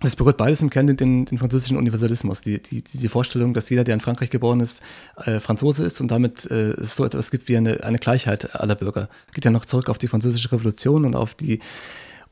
[0.00, 3.84] Das berührt beides im Kern den, den französischen Universalismus, die, die, diese Vorstellung, dass jeder,
[3.84, 4.80] der in Frankreich geboren ist,
[5.26, 8.76] äh, Franzose ist und damit äh, es so etwas gibt wie eine, eine Gleichheit aller
[8.76, 9.10] Bürger.
[9.34, 11.60] Geht ja noch zurück auf die französische Revolution und auf die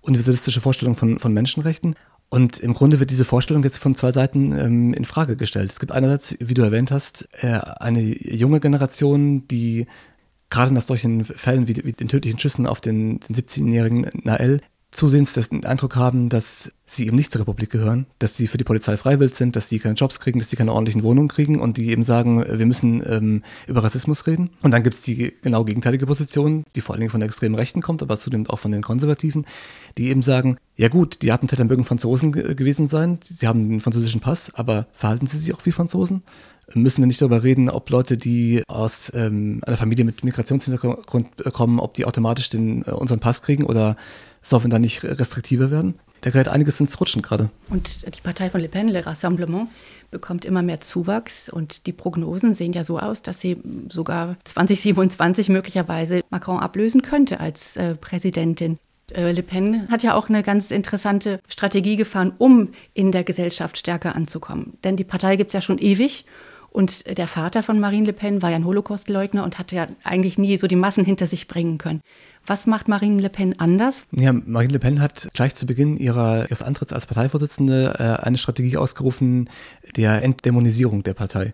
[0.02, 1.94] universalistische Vorstellung von, von Menschenrechten.
[2.30, 5.70] Und im Grunde wird diese Vorstellung jetzt von zwei Seiten ähm, in Frage gestellt.
[5.70, 9.86] Es gibt einerseits, wie du erwähnt hast, äh, eine junge Generation, die
[10.50, 15.34] gerade nach solchen Fällen wie, wie den tödlichen Schüssen auf den, den 17-jährigen Nael zusehends
[15.34, 18.96] den Eindruck haben, dass sie eben nicht zur Republik gehören, dass sie für die Polizei
[18.96, 21.90] freiwillig sind, dass sie keine Jobs kriegen, dass sie keine ordentlichen Wohnungen kriegen und die
[21.90, 24.50] eben sagen, wir müssen ähm, über Rassismus reden.
[24.62, 27.54] Und dann gibt es die genau gegenteilige Position, die vor allen Dingen von der extremen
[27.54, 29.44] Rechten kommt, aber zudem auch von den Konservativen,
[29.98, 34.20] die eben sagen, ja gut, die Attentäter mögen Franzosen gewesen sein, sie haben den französischen
[34.20, 36.22] Pass, aber verhalten sie sich auch wie Franzosen?
[36.74, 41.06] Müssen wir nicht darüber reden, ob Leute, die aus ähm, einer Familie mit Migrationshintergrund
[41.52, 43.96] kommen, ob die automatisch den, äh, unseren Pass kriegen oder
[44.48, 45.98] sollen wir da nicht restriktiver werden?
[46.20, 47.48] Da gerät einiges ins Rutschen gerade.
[47.70, 49.68] Und die Partei von Le Pen, Le Rassemblement,
[50.10, 53.58] bekommt immer mehr Zuwachs und die Prognosen sehen ja so aus, dass sie
[53.88, 58.78] sogar 2027 möglicherweise Macron ablösen könnte als äh, Präsidentin.
[59.12, 63.78] Äh, Le Pen hat ja auch eine ganz interessante Strategie gefahren, um in der Gesellschaft
[63.78, 64.78] stärker anzukommen.
[64.84, 66.24] Denn die Partei gibt es ja schon ewig.
[66.70, 70.36] Und der Vater von Marine Le Pen war ja ein Holocaustleugner und hat ja eigentlich
[70.36, 72.02] nie so die Massen hinter sich bringen können.
[72.48, 74.04] Was macht Marine Le Pen anders?
[74.10, 78.38] Ja, Marine Le Pen hat gleich zu Beginn ihrer, ihres Antritts als Parteivorsitzende äh, eine
[78.38, 79.50] Strategie ausgerufen
[79.96, 81.52] der Entdämonisierung der Partei.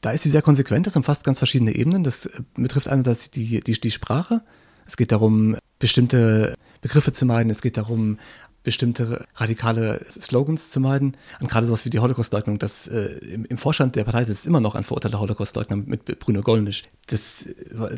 [0.00, 2.02] Da ist sie sehr konsequent, das umfasst ganz verschiedene Ebenen.
[2.02, 4.42] Das betrifft einerseits die, die, die Sprache.
[4.84, 7.48] Es geht darum, bestimmte Begriffe zu meiden.
[7.48, 8.18] Es geht darum,
[8.62, 11.16] bestimmte radikale Slogans zu meiden.
[11.40, 14.60] Und gerade sowas wie die Holocaustleugnung, das äh, im, im, Vorstand der Partei sitzt immer
[14.60, 16.84] noch ein verurteilter Holocaustleugner mit Bruno Gollnisch.
[17.08, 17.46] Das,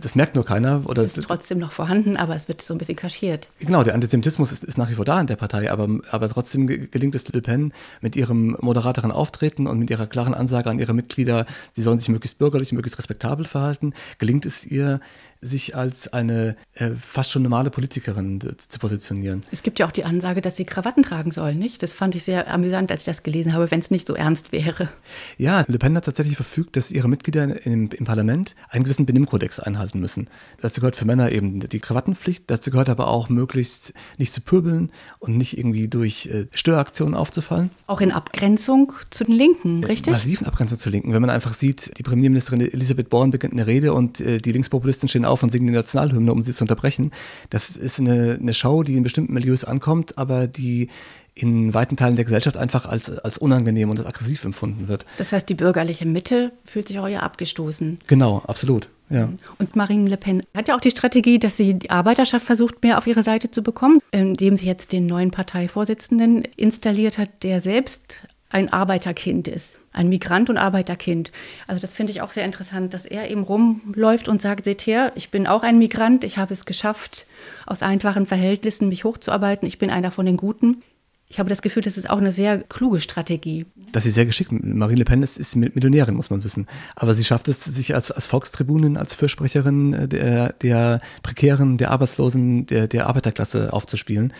[0.00, 0.82] das merkt nur keiner.
[0.86, 3.48] Oder es ist trotzdem noch vorhanden, aber es wird so ein bisschen kaschiert.
[3.60, 6.66] Genau, der Antisemitismus ist, ist nach wie vor da in der Partei, aber, aber trotzdem
[6.66, 10.94] gelingt es Le Pen mit ihrem moderateren Auftreten und mit ihrer klaren Ansage an ihre
[10.94, 15.00] Mitglieder, sie sollen sich möglichst bürgerlich, möglichst respektabel verhalten, gelingt es ihr,
[15.44, 19.42] sich als eine äh, fast schon normale Politikerin zu positionieren.
[19.52, 21.82] Es gibt ja auch die Ansage, dass sie Krawatten tragen sollen, nicht?
[21.82, 24.52] Das fand ich sehr amüsant, als ich das gelesen habe, wenn es nicht so ernst
[24.52, 24.88] wäre.
[25.36, 29.60] Ja, Le Pen hat tatsächlich verfügt, dass ihre Mitglieder im, im Parlament einen gewissen Benimmkodex
[29.60, 30.28] einhalten müssen.
[30.60, 34.90] Dazu gehört für Männer eben die Krawattenpflicht, dazu gehört aber auch möglichst nicht zu pöbeln
[35.18, 37.70] und nicht irgendwie durch äh, Störaktionen aufzufallen.
[37.86, 40.12] Auch in Abgrenzung zu den Linken, richtig?
[40.12, 41.12] Massiven Abgrenzung zu Linken.
[41.12, 45.08] Wenn man einfach sieht, die Premierministerin Elisabeth Born beginnt eine Rede und äh, die Linkspopulisten
[45.08, 47.10] stehen auf und singen die Nationalhymne, um sie zu unterbrechen.
[47.50, 50.88] Das ist eine, eine Show, die in bestimmten Milieus ankommt, aber die
[51.34, 55.04] in weiten Teilen der Gesellschaft einfach als, als unangenehm und als aggressiv empfunden wird.
[55.18, 57.98] Das heißt, die bürgerliche Mitte fühlt sich auch ja abgestoßen.
[58.06, 58.88] Genau, absolut.
[59.10, 59.28] Ja.
[59.58, 62.98] Und Marine Le Pen hat ja auch die Strategie, dass sie die Arbeiterschaft versucht, mehr
[62.98, 68.18] auf ihre Seite zu bekommen, indem sie jetzt den neuen Parteivorsitzenden installiert hat, der selbst
[68.54, 71.32] ein Arbeiterkind ist, ein Migrant und Arbeiterkind.
[71.66, 75.10] Also das finde ich auch sehr interessant, dass er eben rumläuft und sagt, seht her,
[75.16, 77.26] ich bin auch ein Migrant, ich habe es geschafft,
[77.66, 80.82] aus einfachen Verhältnissen mich hochzuarbeiten, ich bin einer von den Guten.
[81.28, 83.66] Ich habe das Gefühl, das ist auch eine sehr kluge Strategie.
[83.90, 84.52] Das ist sehr geschickt.
[84.52, 86.68] Marine Le Pen ist, ist Millionärin, muss man wissen.
[86.94, 91.90] Aber sie schafft es, sich als, als Volkstribunin, als Fürsprecherin äh, der, der Prekären, der
[91.90, 94.32] Arbeitslosen, der, der Arbeiterklasse aufzuspielen.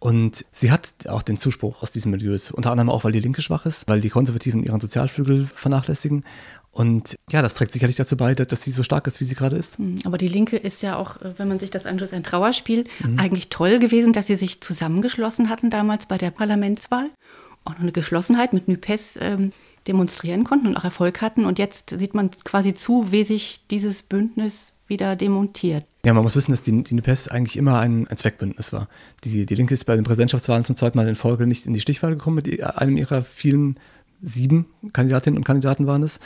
[0.00, 3.42] Und sie hat auch den Zuspruch aus diesen Milieus, unter anderem auch, weil die Linke
[3.42, 6.24] schwach ist, weil die Konservativen ihren Sozialflügel vernachlässigen.
[6.72, 9.56] Und ja, das trägt sicherlich dazu bei, dass sie so stark ist, wie sie gerade
[9.56, 9.76] ist.
[9.76, 12.84] Hm, aber die Linke ist ja auch, äh, wenn man sich das anschaut, ein Trauerspiel.
[13.04, 13.18] Mhm.
[13.18, 17.10] Eigentlich toll gewesen, dass sie sich zusammengeschlossen hatten damals bei der Parlamentswahl.
[17.64, 19.52] Auch noch eine Geschlossenheit mit Nupes ähm,
[19.86, 21.44] demonstrieren konnten und auch Erfolg hatten.
[21.44, 25.84] Und jetzt sieht man quasi zu, wie sich dieses Bündnis wieder demontiert.
[26.04, 28.88] Ja, man muss wissen, dass die, die NUPES eigentlich immer ein, ein Zweckbündnis war.
[29.24, 31.80] Die, die Linke ist bei den Präsidentschaftswahlen zum zweiten Mal in Folge nicht in die
[31.80, 33.78] Stichwahl gekommen mit einem ihrer vielen
[34.22, 36.20] sieben Kandidatinnen und Kandidaten waren es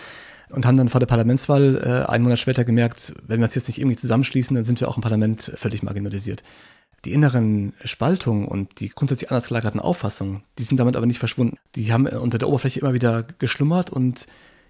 [0.50, 1.76] und haben dann vor der Parlamentswahl
[2.08, 4.88] äh, einen Monat später gemerkt, wenn wir uns jetzt nicht irgendwie zusammenschließen, dann sind wir
[4.88, 6.42] auch im Parlament völlig marginalisiert.
[7.04, 11.58] Die inneren Spaltungen und die grundsätzlich anders gelagerten Auffassungen, die sind damit aber nicht verschwunden.
[11.74, 14.26] Die haben unter der Oberfläche immer wieder geschlummert und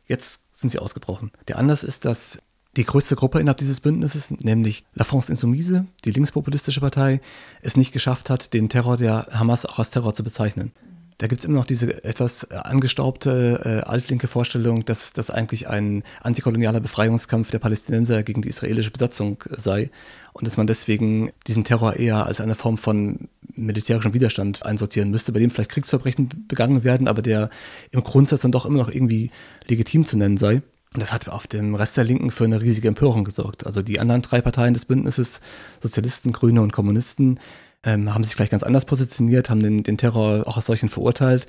[0.07, 1.31] jetzt sind sie ausgebrochen.
[1.49, 2.39] Der Anlass ist, dass
[2.77, 7.21] die größte Gruppe innerhalb dieses Bündnisses, nämlich La France Insoumise, die linkspopulistische Partei,
[7.63, 10.73] es nicht geschafft hat, den Terror der Hamas auch als Terror zu bezeichnen.
[11.19, 16.03] Da gibt es immer noch diese etwas angestaubte äh, altlinke Vorstellung, dass das eigentlich ein
[16.21, 19.91] antikolonialer Befreiungskampf der Palästinenser gegen die israelische Besatzung sei
[20.33, 25.31] und dass man deswegen diesen Terror eher als eine Form von militärischem Widerstand einsortieren müsste,
[25.31, 27.49] bei dem vielleicht Kriegsverbrechen begangen werden, aber der
[27.93, 29.31] im Grundsatz dann doch immer noch irgendwie
[29.69, 30.63] legitim zu nennen sei.
[30.95, 33.67] Und das hat auf dem Rest der Linken für eine riesige Empörung gesorgt.
[33.67, 35.41] Also die anderen drei Parteien des Bündnisses,
[35.83, 37.41] Sozialisten, Grüne und Kommunisten,
[37.83, 41.47] ähm, haben sich gleich ganz anders positioniert, haben den, den Terror auch als solchen verurteilt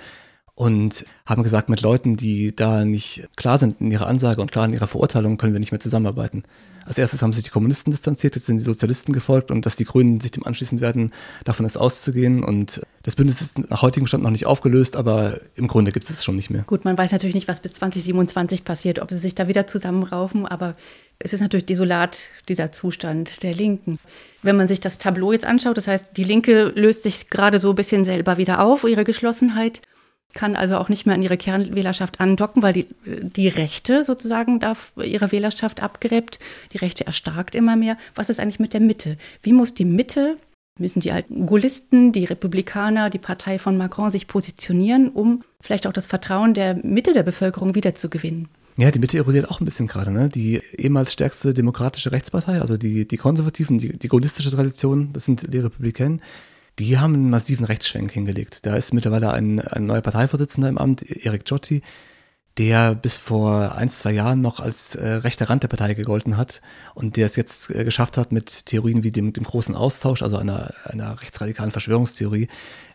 [0.55, 4.65] und haben gesagt, mit Leuten, die da nicht klar sind in ihrer Ansage und klar
[4.65, 6.43] in ihrer Verurteilung, können wir nicht mehr zusammenarbeiten.
[6.85, 9.85] Als erstes haben sich die Kommunisten distanziert, jetzt sind die Sozialisten gefolgt und dass die
[9.85, 11.11] Grünen sich dem anschließen werden,
[11.43, 12.43] davon ist auszugehen.
[12.43, 16.11] Und das Bündnis ist nach heutigem Stand noch nicht aufgelöst, aber im Grunde gibt es
[16.11, 16.63] es schon nicht mehr.
[16.67, 20.45] Gut, man weiß natürlich nicht, was bis 2027 passiert, ob sie sich da wieder zusammenraufen,
[20.45, 20.75] aber
[21.17, 23.97] es ist natürlich desolat, dieser Zustand der Linken.
[24.43, 27.71] Wenn man sich das Tableau jetzt anschaut, das heißt, die Linke löst sich gerade so
[27.71, 29.81] ein bisschen selber wieder auf, ihre Geschlossenheit
[30.35, 34.75] kann also auch nicht mehr an ihre Kernwählerschaft andocken, weil die, die Rechte sozusagen da
[35.03, 36.37] ihre Wählerschaft abgräbt.
[36.73, 37.97] Die Rechte erstarkt immer mehr.
[38.13, 39.17] Was ist eigentlich mit der Mitte?
[39.41, 40.37] Wie muss die Mitte,
[40.77, 45.93] müssen die alten Gaullisten, die Republikaner, die Partei von Macron sich positionieren, um vielleicht auch
[45.93, 48.49] das Vertrauen der Mitte der Bevölkerung wiederzugewinnen?
[48.77, 50.11] Ja, die Mitte erodiert auch ein bisschen gerade.
[50.11, 50.27] Ne?
[50.27, 55.53] Die ehemals stärkste demokratische Rechtspartei, also die, die Konservativen, die, die gaullistische Tradition, das sind
[55.53, 56.19] die Republikaner
[56.79, 58.65] die haben einen massiven Rechtsschwenk hingelegt.
[58.65, 61.81] Da ist mittlerweile ein, ein neuer Parteivorsitzender im Amt, Erik Giotti,
[62.57, 66.61] der bis vor ein, zwei Jahren noch als äh, rechter Rand der Partei gegolten hat
[66.93, 70.37] und der es jetzt äh, geschafft hat, mit Theorien wie dem, dem großen Austausch, also
[70.37, 72.47] einer, einer rechtsradikalen Verschwörungstheorie,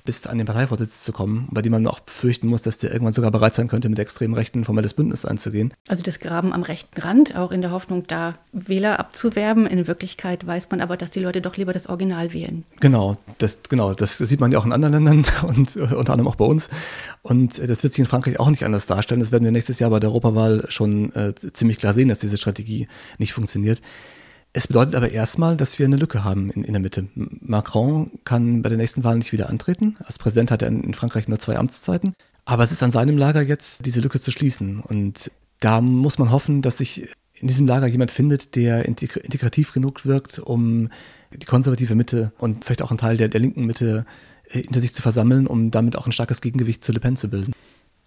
[0.05, 3.13] bis an den Parteivorsitz zu kommen, bei dem man auch fürchten muss, dass der irgendwann
[3.13, 5.73] sogar bereit sein könnte, mit extremen Rechten ein formelles Bündnis einzugehen.
[5.89, 9.67] Also das Graben am rechten Rand, auch in der Hoffnung, da Wähler abzuwerben.
[9.67, 12.65] In Wirklichkeit weiß man aber, dass die Leute doch lieber das Original wählen.
[12.81, 16.29] Genau, das, genau, das sieht man ja auch in anderen Ländern und äh, unter anderem
[16.29, 16.69] auch bei uns.
[17.23, 19.21] Und äh, das wird sich in Frankreich auch nicht anders darstellen.
[19.21, 22.37] Das werden wir nächstes Jahr bei der Europawahl schon äh, ziemlich klar sehen, dass diese
[22.37, 23.81] Strategie nicht funktioniert.
[24.53, 27.07] Es bedeutet aber erstmal, dass wir eine Lücke haben in, in der Mitte.
[27.15, 29.97] Macron kann bei der nächsten Wahl nicht wieder antreten.
[30.01, 32.15] Als Präsident hat er in Frankreich nur zwei Amtszeiten.
[32.45, 34.81] Aber es ist an seinem Lager jetzt, diese Lücke zu schließen.
[34.81, 40.05] Und da muss man hoffen, dass sich in diesem Lager jemand findet, der integrativ genug
[40.05, 40.91] wirkt, um
[41.33, 44.05] die konservative Mitte und vielleicht auch einen Teil der, der linken Mitte
[44.49, 47.29] äh, hinter sich zu versammeln, um damit auch ein starkes Gegengewicht zu Le Pen zu
[47.29, 47.53] bilden.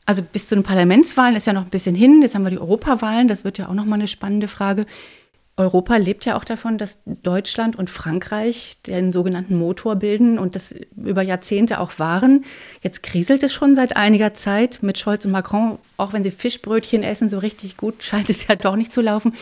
[0.06, 2.22] Also bis zu den Parlamentswahlen ist ja noch ein bisschen hin.
[2.22, 3.30] Jetzt haben wir die Europawahlen.
[3.30, 4.86] Das wird ja auch nochmal eine spannende Frage.
[5.56, 10.74] Europa lebt ja auch davon, dass Deutschland und Frankreich den sogenannten Motor bilden und das
[10.96, 12.44] über Jahrzehnte auch waren.
[12.82, 15.78] Jetzt kriselt es schon seit einiger Zeit mit Scholz und Macron.
[15.98, 19.34] Auch wenn sie Fischbrötchen essen, so richtig gut scheint es ja doch nicht zu laufen.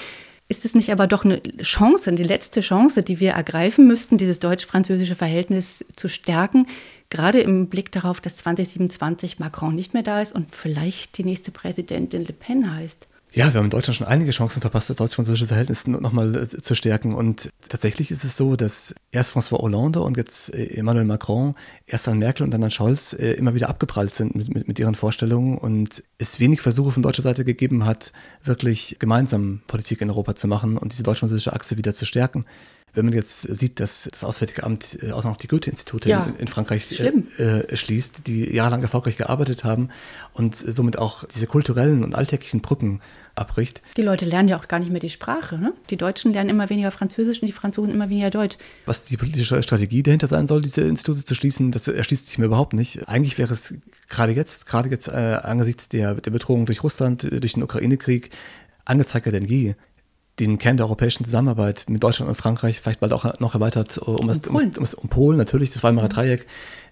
[0.50, 4.40] Ist es nicht aber doch eine Chance, die letzte Chance, die wir ergreifen müssten, dieses
[4.40, 6.68] deutsch-französische Verhältnis zu stärken?
[7.10, 11.52] Gerade im Blick darauf, dass 2027 Macron nicht mehr da ist und vielleicht die nächste
[11.52, 13.08] Präsidentin Le Pen heißt.
[13.34, 16.76] Ja, wir haben in Deutschland schon einige Chancen verpasst, das deutsch-französische Verhältnis nochmal äh, zu
[16.76, 17.14] stärken.
[17.14, 21.56] Und tatsächlich ist es so, dass erst François Hollande und jetzt äh, Emmanuel Macron,
[21.88, 24.80] erst an Merkel und dann an Scholz äh, immer wieder abgeprallt sind mit, mit, mit
[24.80, 28.12] ihren Vorstellungen und es wenig Versuche von deutscher Seite gegeben hat,
[28.44, 32.44] wirklich gemeinsam Politik in Europa zu machen und diese deutsch-französische Achse wieder zu stärken
[32.94, 36.36] wenn man jetzt sieht, dass das Auswärtige Amt äh, auch noch die Goethe-Institute ja, in,
[36.36, 37.10] in, Frankreich äh,
[37.42, 39.90] äh, schließt, die jahrelang erfolgreich gearbeitet haben
[40.34, 43.02] und somit auch diese kulturellen und alltäglichen Brücken
[43.36, 43.82] abbricht.
[43.96, 45.58] Die Leute lernen ja auch gar nicht mehr die Sprache.
[45.58, 45.74] Ne?
[45.90, 48.58] Die Deutschen lernen immer weniger Französisch und die Franzosen immer weniger Deutsch.
[48.86, 52.46] Was die politische Strategie dahinter sein soll, diese Institute zu schließen, das erschließt sich mir
[52.46, 53.08] überhaupt nicht.
[53.08, 53.74] Eigentlich wäre es
[54.10, 58.32] gerade jetzt, gerade jetzt äh, angesichts der, der Bedrohung durch Russland, äh, durch den Ukraine-Krieg,
[58.84, 59.76] angezeigter denn je,
[60.40, 64.02] den Kern der europäischen Zusammenarbeit mit Deutschland und Frankreich vielleicht bald auch noch erweitert äh,
[64.02, 66.48] um, das, um, um, um Polen natürlich, das Weimarer Dreieck,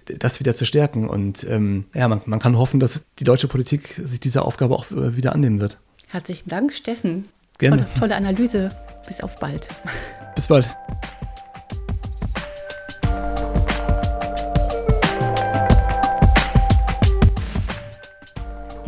[0.05, 1.07] das wieder zu stärken.
[1.07, 4.91] Und ähm, ja, man, man kann hoffen, dass die deutsche Politik sich dieser Aufgabe auch
[4.91, 5.77] äh, wieder annehmen wird.
[6.07, 7.25] Herzlichen Dank, Steffen.
[7.59, 7.77] Gerne.
[7.77, 8.69] Tolle, tolle Analyse.
[9.07, 9.67] Bis auf bald.
[10.35, 10.67] Bis bald.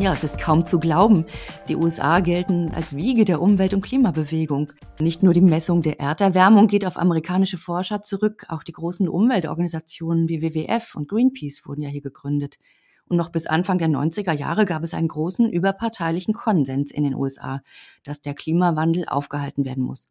[0.02, 1.26] Ja, es ist kaum zu glauben.
[1.68, 4.74] Die USA gelten als Wiege der Umwelt- und Klimabewegung.
[5.00, 10.28] Nicht nur die Messung der Erderwärmung geht auf amerikanische Forscher zurück, auch die großen Umweltorganisationen
[10.28, 12.58] wie WWF und Greenpeace wurden ja hier gegründet.
[13.06, 17.14] Und noch bis Anfang der 90er Jahre gab es einen großen überparteilichen Konsens in den
[17.14, 17.62] USA,
[18.04, 20.08] dass der Klimawandel aufgehalten werden muss.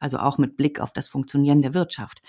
[0.00, 2.22] Also auch mit Blick auf das Funktionieren der Wirtschaft.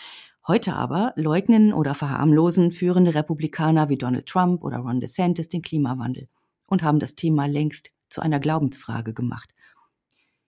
[0.48, 6.28] Heute aber leugnen oder verharmlosen führende Republikaner wie Donald Trump oder Ron DeSantis den Klimawandel
[6.70, 9.54] und haben das Thema längst zu einer Glaubensfrage gemacht.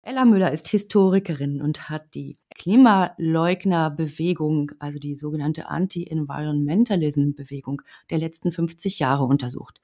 [0.02, 8.98] Ella Müller ist Historikerin und hat die Klimaleugnerbewegung, also die sogenannte Anti-Environmentalism-Bewegung der letzten 50
[8.98, 9.82] Jahre untersucht.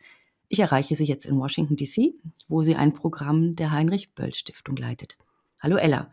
[0.48, 2.14] Ich erreiche sie jetzt in Washington, D.C.,
[2.48, 5.18] wo sie ein Programm der Heinrich-Böll-Stiftung leitet.
[5.60, 6.10] Hallo Ella,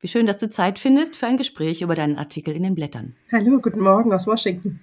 [0.00, 3.16] wie schön, dass du Zeit findest für ein Gespräch über deinen Artikel in den Blättern.
[3.32, 4.80] Hallo, guten Morgen aus Washington.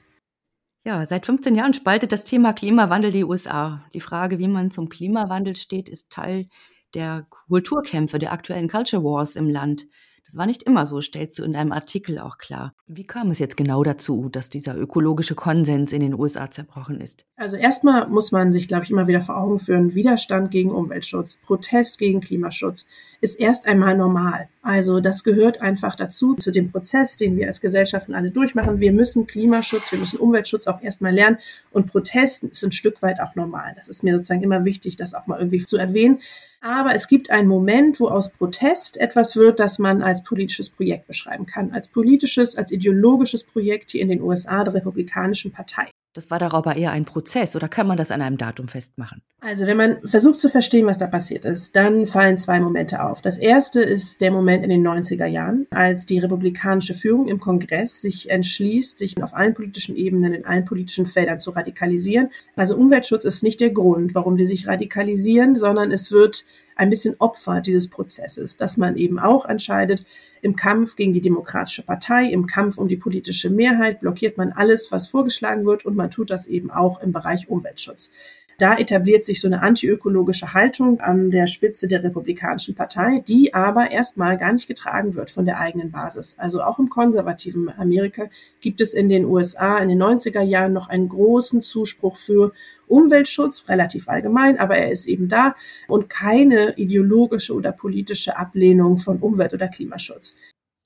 [0.86, 3.86] Ja, seit 15 Jahren spaltet das Thema Klimawandel die USA.
[3.94, 6.50] Die Frage, wie man zum Klimawandel steht, ist Teil
[6.94, 9.88] der Kulturkämpfe, der aktuellen Culture Wars im Land.
[10.26, 12.74] Das war nicht immer so, stellst du in deinem Artikel auch klar.
[12.86, 17.26] Wie kam es jetzt genau dazu, dass dieser ökologische Konsens in den USA zerbrochen ist?
[17.38, 21.38] Also erstmal muss man sich, glaube ich, immer wieder vor Augen führen, Widerstand gegen Umweltschutz,
[21.38, 22.86] Protest gegen Klimaschutz
[23.22, 24.50] ist erst einmal normal.
[24.66, 28.80] Also das gehört einfach dazu, zu dem Prozess, den wir als Gesellschaften alle durchmachen.
[28.80, 31.38] Wir müssen Klimaschutz, wir müssen Umweltschutz auch erstmal lernen
[31.72, 33.74] und Protest ist ein Stück weit auch normal.
[33.76, 36.22] Das ist mir sozusagen immer wichtig, das auch mal irgendwie zu erwähnen.
[36.62, 41.08] Aber es gibt einen Moment, wo aus Protest etwas wird, das man als politisches Projekt
[41.08, 41.74] beschreiben kann.
[41.74, 45.90] Als politisches, als ideologisches Projekt hier in den USA der Republikanischen Partei.
[46.14, 49.24] Das war doch aber eher ein Prozess oder kann man das an einem Datum festmachen?
[49.42, 53.22] Also wenn man versucht zu verstehen, was da passiert ist, dann fallen zwei Momente auf.
[53.22, 58.02] Das erste ist der Moment in den 90er Jahren, als die republikanische Führung im Kongress
[58.02, 62.30] sich entschließt, sich auf allen politischen Ebenen, in allen politischen Feldern zu radikalisieren.
[62.56, 66.46] Also Umweltschutz ist nicht der Grund, warum die sich radikalisieren, sondern es wird
[66.76, 70.06] ein bisschen Opfer dieses Prozesses, dass man eben auch entscheidet,
[70.42, 74.92] im Kampf gegen die Demokratische Partei, im Kampf um die politische Mehrheit blockiert man alles,
[74.92, 78.12] was vorgeschlagen wird und man tut das eben auch im Bereich Umweltschutz.
[78.58, 83.92] Da etabliert sich so eine antiökologische Haltung an der Spitze der Republikanischen Partei, die aber
[83.92, 86.36] erstmal gar nicht getragen wird von der eigenen Basis.
[86.38, 88.28] Also auch im konservativen Amerika
[88.62, 92.52] gibt es in den USA in den 90er Jahren noch einen großen Zuspruch für
[92.88, 95.56] Umweltschutz, relativ allgemein, aber er ist eben da
[95.88, 100.36] und keine ideologische oder politische Ablehnung von Umwelt- oder Klimaschutz.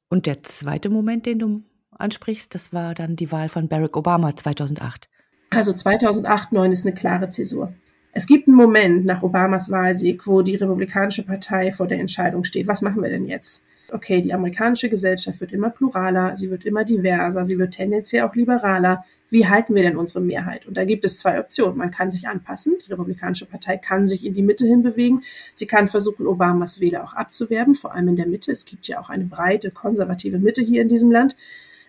[0.09, 4.36] Und der zweite Moment, den du ansprichst, das war dann die Wahl von Barack Obama
[4.36, 5.09] 2008.
[5.49, 7.73] Also 2008, 2009 ist eine klare Zäsur.
[8.17, 12.67] Es gibt einen Moment nach Obamas Wahlsieg, wo die Republikanische Partei vor der Entscheidung steht,
[12.67, 13.63] was machen wir denn jetzt?
[13.91, 18.35] Okay, die amerikanische Gesellschaft wird immer pluraler, sie wird immer diverser, sie wird tendenziell auch
[18.35, 19.05] liberaler.
[19.29, 20.65] Wie halten wir denn unsere Mehrheit?
[20.65, 21.77] Und da gibt es zwei Optionen.
[21.77, 22.75] Man kann sich anpassen.
[22.85, 25.21] Die Republikanische Partei kann sich in die Mitte hinbewegen.
[25.53, 28.51] Sie kann versuchen, Obamas Wähler auch abzuwerben, vor allem in der Mitte.
[28.51, 31.35] Es gibt ja auch eine breite konservative Mitte hier in diesem Land.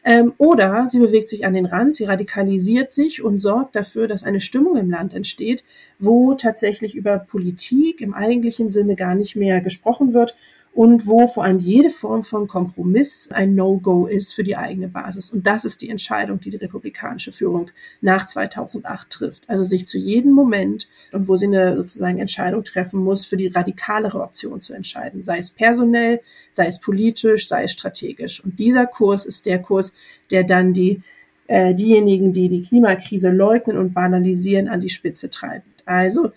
[0.04, 4.22] Ähm, oder sie bewegt sich an den Rand, sie radikalisiert sich und sorgt dafür, dass
[4.22, 5.64] eine Stimmung im Land entsteht,
[5.98, 10.34] wo tatsächlich über Politik im eigentlichen Sinne gar nicht mehr gesprochen wird
[10.78, 15.28] und wo vor allem jede Form von Kompromiss ein No-Go ist für die eigene Basis.
[15.28, 19.42] Und das ist die Entscheidung, die die republikanische Führung nach 2008 trifft.
[19.48, 23.48] Also sich zu jedem Moment und wo sie eine sozusagen Entscheidung treffen muss, für die
[23.48, 26.20] radikalere Option zu entscheiden, sei es personell,
[26.52, 28.44] sei es politisch, sei es strategisch.
[28.44, 29.92] Und dieser Kurs ist der Kurs,
[30.30, 31.00] der dann die
[31.48, 35.66] äh, diejenigen, die die Klimakrise leugnen und banalisieren, an die Spitze treibt.
[35.86, 36.30] Also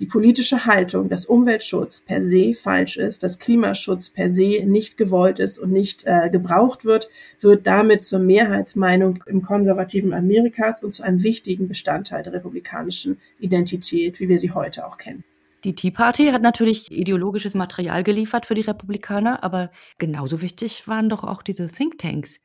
[0.00, 5.38] die politische Haltung, dass Umweltschutz per se falsch ist, dass Klimaschutz per se nicht gewollt
[5.38, 7.08] ist und nicht äh, gebraucht wird,
[7.40, 14.20] wird damit zur Mehrheitsmeinung im konservativen Amerika und zu einem wichtigen Bestandteil der republikanischen Identität,
[14.20, 15.24] wie wir sie heute auch kennen.
[15.64, 21.08] Die Tea Party hat natürlich ideologisches Material geliefert für die Republikaner, aber genauso wichtig waren
[21.08, 22.38] doch auch diese Thinktanks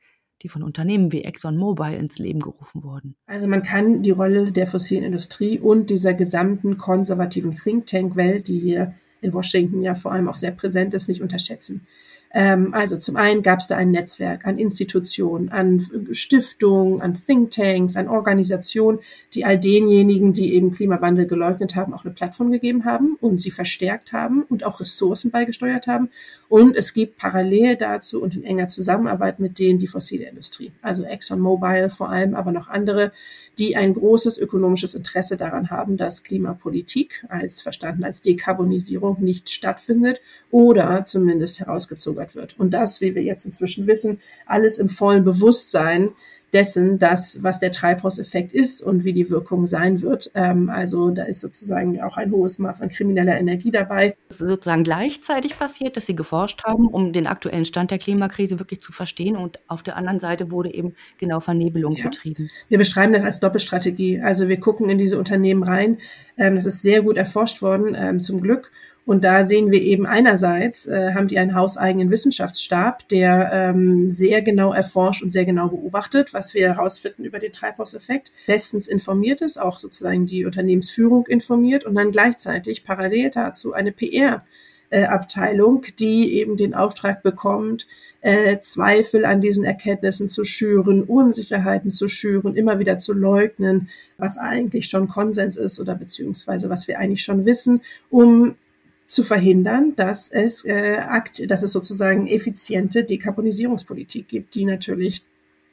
[0.44, 3.16] die von Unternehmen wie ExxonMobil ins Leben gerufen wurden.
[3.26, 8.60] Also man kann die Rolle der fossilen Industrie und dieser gesamten konservativen Think Tank-Welt, die
[8.60, 11.86] hier in Washington ja vor allem auch sehr präsent ist, nicht unterschätzen.
[12.34, 17.94] Ähm, also zum einen gab es da ein Netzwerk an Institutionen, an Stiftungen, an Thinktanks,
[17.94, 18.98] an Organisationen,
[19.34, 23.52] die all denjenigen, die eben Klimawandel geleugnet haben, auch eine Plattform gegeben haben und sie
[23.52, 26.10] verstärkt haben und auch Ressourcen beigesteuert haben.
[26.48, 31.04] Und es gibt parallel dazu und in enger Zusammenarbeit mit denen die fossile Industrie, also
[31.04, 33.12] ExxonMobil vor allem, aber noch andere,
[33.58, 40.20] die ein großes ökonomisches Interesse daran haben, dass Klimapolitik als verstanden als Dekarbonisierung nicht stattfindet
[40.50, 42.58] oder zumindest herausgezogen geliefert wird.
[42.58, 46.10] Und das, wie wir jetzt inzwischen wissen, alles im vollen Bewusstsein
[46.52, 50.30] dessen, dass, was der Treibhauseffekt ist und wie die Wirkung sein wird.
[50.36, 54.16] Ähm, also da ist sozusagen auch ein hohes Maß an krimineller Energie dabei.
[54.28, 58.60] Es ist sozusagen gleichzeitig passiert, dass sie geforscht haben, um den aktuellen Stand der Klimakrise
[58.60, 59.36] wirklich zu verstehen.
[59.36, 62.04] Und auf der anderen Seite wurde eben genau Vernebelung ja.
[62.04, 62.48] betrieben.
[62.68, 64.20] Wir beschreiben das als Doppelstrategie.
[64.20, 65.98] Also wir gucken in diese Unternehmen rein.
[66.38, 68.70] Ähm, das ist sehr gut erforscht worden, ähm, zum Glück.
[69.06, 74.40] Und da sehen wir eben einerseits, äh, haben die einen hauseigenen Wissenschaftsstab, der ähm, sehr
[74.40, 79.60] genau erforscht und sehr genau beobachtet, was wir herausfinden über den Treibhauseffekt, bestens informiert ist,
[79.60, 84.42] auch sozusagen die Unternehmensführung informiert und dann gleichzeitig parallel dazu eine PR
[84.88, 87.86] äh, Abteilung, die eben den Auftrag bekommt,
[88.22, 94.38] äh, Zweifel an diesen Erkenntnissen zu schüren, Unsicherheiten zu schüren, immer wieder zu leugnen, was
[94.38, 98.54] eigentlich schon Konsens ist oder beziehungsweise was wir eigentlich schon wissen, um
[99.08, 105.22] zu verhindern, dass es, äh, akt, dass es sozusagen effiziente Dekarbonisierungspolitik gibt, die natürlich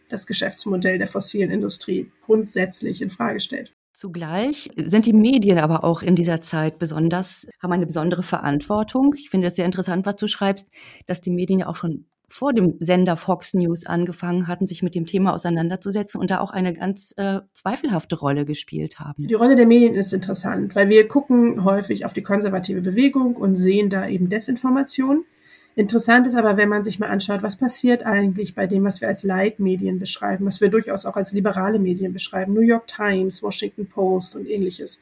[0.09, 3.73] das Geschäftsmodell der fossilen Industrie grundsätzlich in Frage stellt.
[3.93, 9.13] Zugleich sind die Medien aber auch in dieser Zeit besonders, haben eine besondere Verantwortung.
[9.15, 10.67] Ich finde es sehr interessant, was du schreibst,
[11.05, 14.95] dass die Medien ja auch schon vor dem Sender Fox News angefangen hatten, sich mit
[14.95, 19.27] dem Thema auseinanderzusetzen und da auch eine ganz äh, zweifelhafte Rolle gespielt haben.
[19.27, 23.55] Die Rolle der Medien ist interessant, weil wir gucken häufig auf die konservative Bewegung und
[23.55, 25.25] sehen da eben Desinformation.
[25.73, 29.07] Interessant ist aber, wenn man sich mal anschaut, was passiert eigentlich bei dem, was wir
[29.07, 33.87] als Leitmedien beschreiben, was wir durchaus auch als liberale Medien beschreiben, New York Times, Washington
[33.87, 34.99] Post und ähnliches.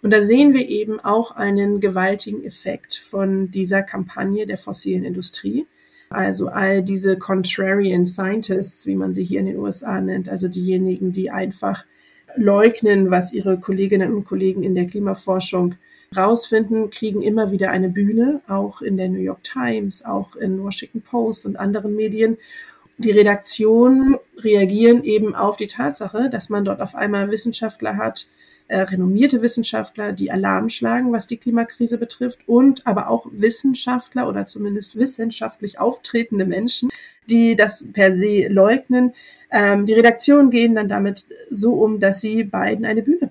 [0.00, 5.66] Und da sehen wir eben auch einen gewaltigen Effekt von dieser Kampagne der fossilen Industrie.
[6.12, 11.12] Also all diese Contrarian Scientists, wie man sie hier in den USA nennt, also diejenigen,
[11.12, 11.84] die einfach
[12.36, 15.74] leugnen, was ihre Kolleginnen und Kollegen in der Klimaforschung
[16.16, 21.00] rausfinden, kriegen immer wieder eine Bühne, auch in der New York Times, auch in Washington
[21.02, 22.36] Post und anderen Medien,
[22.98, 28.28] Die Redaktionen reagieren eben auf die Tatsache, dass man dort auf einmal Wissenschaftler hat,
[28.72, 34.46] äh, renommierte Wissenschaftler, die Alarm schlagen, was die Klimakrise betrifft, und aber auch Wissenschaftler oder
[34.46, 36.88] zumindest wissenschaftlich auftretende Menschen,
[37.28, 39.12] die das per se leugnen.
[39.50, 43.30] Ähm, die Redaktionen gehen dann damit so um, dass sie beiden eine Bühne.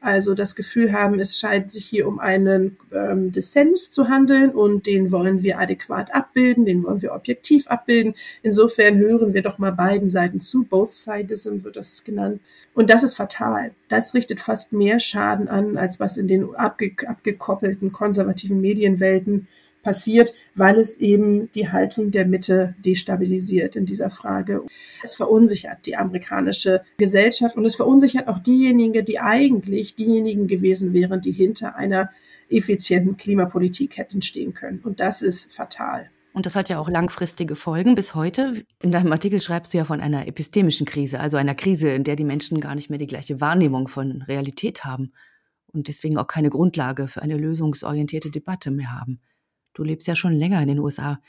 [0.00, 4.86] Also das Gefühl haben, es scheint sich hier um einen ähm, Dissens zu handeln und
[4.86, 8.14] den wollen wir adäquat abbilden, den wollen wir objektiv abbilden.
[8.42, 10.64] Insofern hören wir doch mal beiden Seiten zu.
[10.64, 12.40] Both Sidism wird das genannt.
[12.74, 13.72] Und das ist fatal.
[13.88, 19.48] Das richtet fast mehr Schaden an, als was in den abge abgekoppelten konservativen Medienwelten
[19.84, 24.64] passiert, weil es eben die Haltung der Mitte destabilisiert in dieser Frage.
[25.04, 31.20] Es verunsichert die amerikanische Gesellschaft und es verunsichert auch diejenigen, die eigentlich diejenigen gewesen wären,
[31.20, 32.10] die hinter einer
[32.48, 34.80] effizienten Klimapolitik hätten stehen können.
[34.80, 36.10] Und das ist fatal.
[36.32, 38.64] Und das hat ja auch langfristige Folgen bis heute.
[38.82, 42.16] In deinem Artikel schreibst du ja von einer epistemischen Krise, also einer Krise, in der
[42.16, 45.12] die Menschen gar nicht mehr die gleiche Wahrnehmung von Realität haben
[45.72, 49.20] und deswegen auch keine Grundlage für eine lösungsorientierte Debatte mehr haben.
[49.74, 51.20] Du lebst ja schon länger in den USA.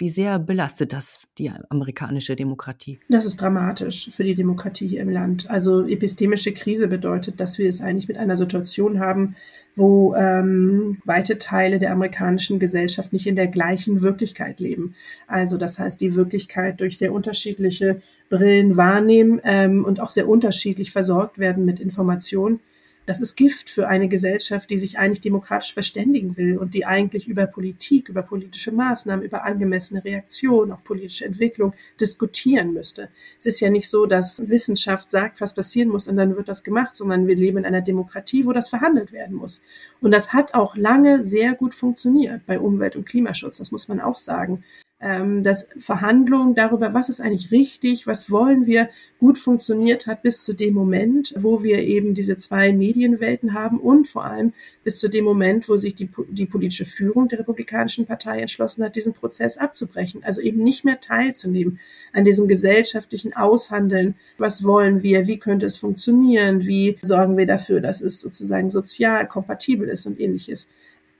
[0.00, 2.98] Wie sehr belastet das die amerikanische Demokratie?
[3.10, 5.50] Das ist dramatisch für die Demokratie hier im Land.
[5.50, 9.36] Also epistemische Krise bedeutet, dass wir es eigentlich mit einer Situation haben,
[9.76, 14.94] wo ähm, weite Teile der amerikanischen Gesellschaft nicht in der gleichen Wirklichkeit leben.
[15.26, 20.92] Also das heißt, die Wirklichkeit durch sehr unterschiedliche Brillen wahrnehmen ähm, und auch sehr unterschiedlich
[20.92, 22.60] versorgt werden mit Informationen
[23.06, 27.28] das ist Gift für eine Gesellschaft, die sich eigentlich demokratisch verständigen will und die eigentlich
[27.28, 33.08] über Politik, über politische Maßnahmen, über angemessene Reaktionen auf politische Entwicklung diskutieren müsste.
[33.38, 36.62] Es ist ja nicht so, dass Wissenschaft sagt, was passieren muss und dann wird das
[36.62, 39.60] gemacht, sondern wir leben in einer Demokratie, wo das verhandelt werden muss.
[40.00, 44.00] Und das hat auch lange sehr gut funktioniert bei Umwelt- und Klimaschutz, das muss man
[44.00, 44.62] auch sagen
[45.00, 50.44] ähm, dass Verhandlungen darüber, was ist eigentlich richtig, was wollen wir, gut funktioniert hat bis
[50.44, 54.52] zu dem Moment, wo wir eben diese zwei Medienwelten haben und vor allem
[54.84, 58.96] bis zu dem Moment, wo sich die, die politische Führung der Republikanischen Partei entschlossen hat,
[58.96, 60.22] diesen Prozess abzubrechen.
[60.22, 61.78] Also eben nicht mehr teilzunehmen
[62.12, 64.14] an diesem gesellschaftlichen Aushandeln.
[64.36, 65.26] Was wollen wir?
[65.26, 66.66] Wie könnte es funktionieren?
[66.66, 70.68] Wie sorgen wir dafür, dass es sozusagen sozial kompatibel ist und ähnliches?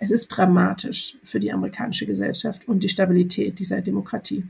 [0.03, 4.45] Es ist dramatisch für die amerikanische Gesellschaft und die Stabilität dieser Demokratie.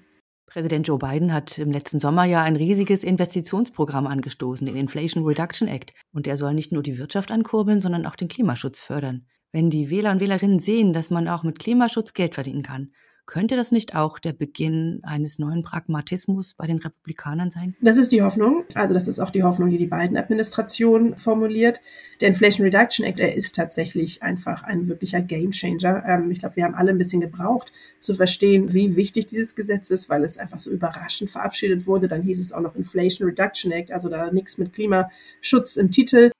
[0.46, 5.66] Präsident Joe Biden hat im letzten Sommer ja ein riesiges Investitionsprogramm angestoßen, den Inflation Reduction
[5.66, 5.92] Act.
[6.12, 9.26] Und der soll nicht nur die Wirtschaft ankurbeln, sondern auch den Klimaschutz fördern.
[9.52, 12.92] Wenn die Wähler und Wählerinnen sehen, dass man auch mit Klimaschutz Geld verdienen kann,
[13.26, 17.76] könnte das nicht auch der Beginn eines neuen Pragmatismus bei den Republikanern sein?
[17.80, 18.64] Das ist die Hoffnung.
[18.74, 21.80] Also das ist auch die Hoffnung, die die beiden Administration formuliert.
[22.20, 26.02] Der Inflation Reduction Act, er ist tatsächlich einfach ein wirklicher Gamechanger.
[26.08, 27.70] Ähm, ich glaube, wir haben alle ein bisschen gebraucht,
[28.00, 32.08] zu verstehen, wie wichtig dieses Gesetz ist, weil es einfach so überraschend verabschiedet wurde.
[32.08, 36.32] Dann hieß es auch noch Inflation Reduction Act, also da nichts mit Klimaschutz im Titel.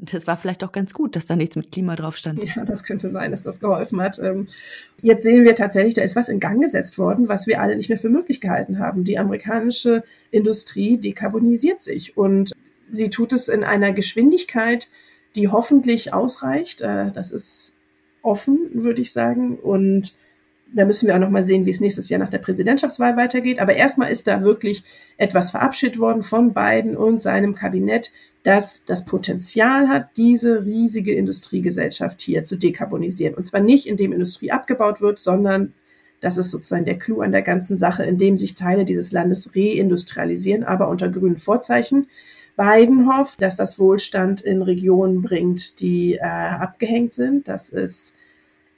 [0.00, 2.42] Das war vielleicht auch ganz gut, dass da nichts mit Klima drauf stand.
[2.42, 4.18] Ja, das könnte sein, dass das geholfen hat.
[4.18, 4.46] Ähm,
[5.02, 7.88] jetzt sehen wir tatsächlich, da ist was in Gang gesetzt worden, was wir alle nicht
[7.88, 9.04] mehr für möglich gehalten haben.
[9.04, 12.52] Die amerikanische Industrie dekarbonisiert sich und
[12.88, 14.88] sie tut es in einer Geschwindigkeit,
[15.34, 16.80] die hoffentlich ausreicht.
[16.80, 17.74] Äh, das ist
[18.22, 19.58] offen, würde ich sagen.
[19.58, 20.14] Und
[20.76, 23.60] da müssen wir auch noch mal sehen, wie es nächstes Jahr nach der Präsidentschaftswahl weitergeht.
[23.60, 24.84] Aber erstmal ist da wirklich
[25.16, 28.12] etwas verabschiedet worden von Biden und seinem Kabinett,
[28.42, 33.34] das das Potenzial hat, diese riesige Industriegesellschaft hier zu dekarbonisieren.
[33.34, 35.72] Und zwar nicht, indem Industrie abgebaut wird, sondern
[36.20, 40.64] das ist sozusagen der Clou an der ganzen Sache, indem sich Teile dieses Landes reindustrialisieren,
[40.64, 42.06] aber unter grünen Vorzeichen.
[42.56, 47.48] Biden hofft, dass das Wohlstand in Regionen bringt, die äh, abgehängt sind.
[47.48, 48.14] Das ist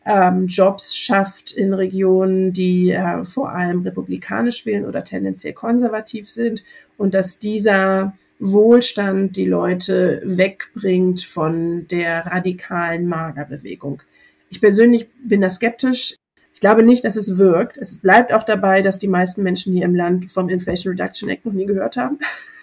[0.05, 6.62] ähm, Jobs schafft in Regionen, die äh, vor allem republikanisch wählen oder tendenziell konservativ sind
[6.96, 14.03] und dass dieser Wohlstand die Leute wegbringt von der radikalen Magerbewegung.
[14.49, 16.14] Ich persönlich bin da skeptisch.
[16.55, 17.76] Ich glaube nicht, dass es wirkt.
[17.76, 21.44] Es bleibt auch dabei, dass die meisten Menschen hier im Land vom Inflation Reduction Act
[21.44, 22.18] noch nie gehört haben.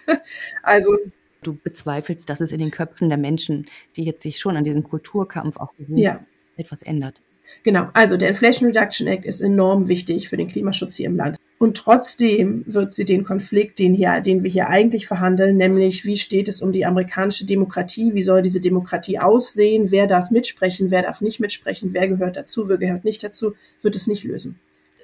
[0.62, 0.96] also
[1.42, 3.66] du bezweifelst, dass es in den Köpfen der Menschen,
[3.96, 6.20] die jetzt sich schon an diesen Kulturkampf auch gewöhnen, ja.
[6.56, 7.22] etwas ändert.
[7.62, 11.36] Genau, also der Inflation Reduction Act ist enorm wichtig für den Klimaschutz hier im Land.
[11.58, 16.16] Und trotzdem wird sie den Konflikt, den, hier, den wir hier eigentlich verhandeln, nämlich wie
[16.16, 21.02] steht es um die amerikanische Demokratie, wie soll diese Demokratie aussehen, wer darf mitsprechen, wer
[21.02, 24.58] darf nicht mitsprechen, wer gehört dazu, wer gehört nicht dazu, wird es nicht lösen.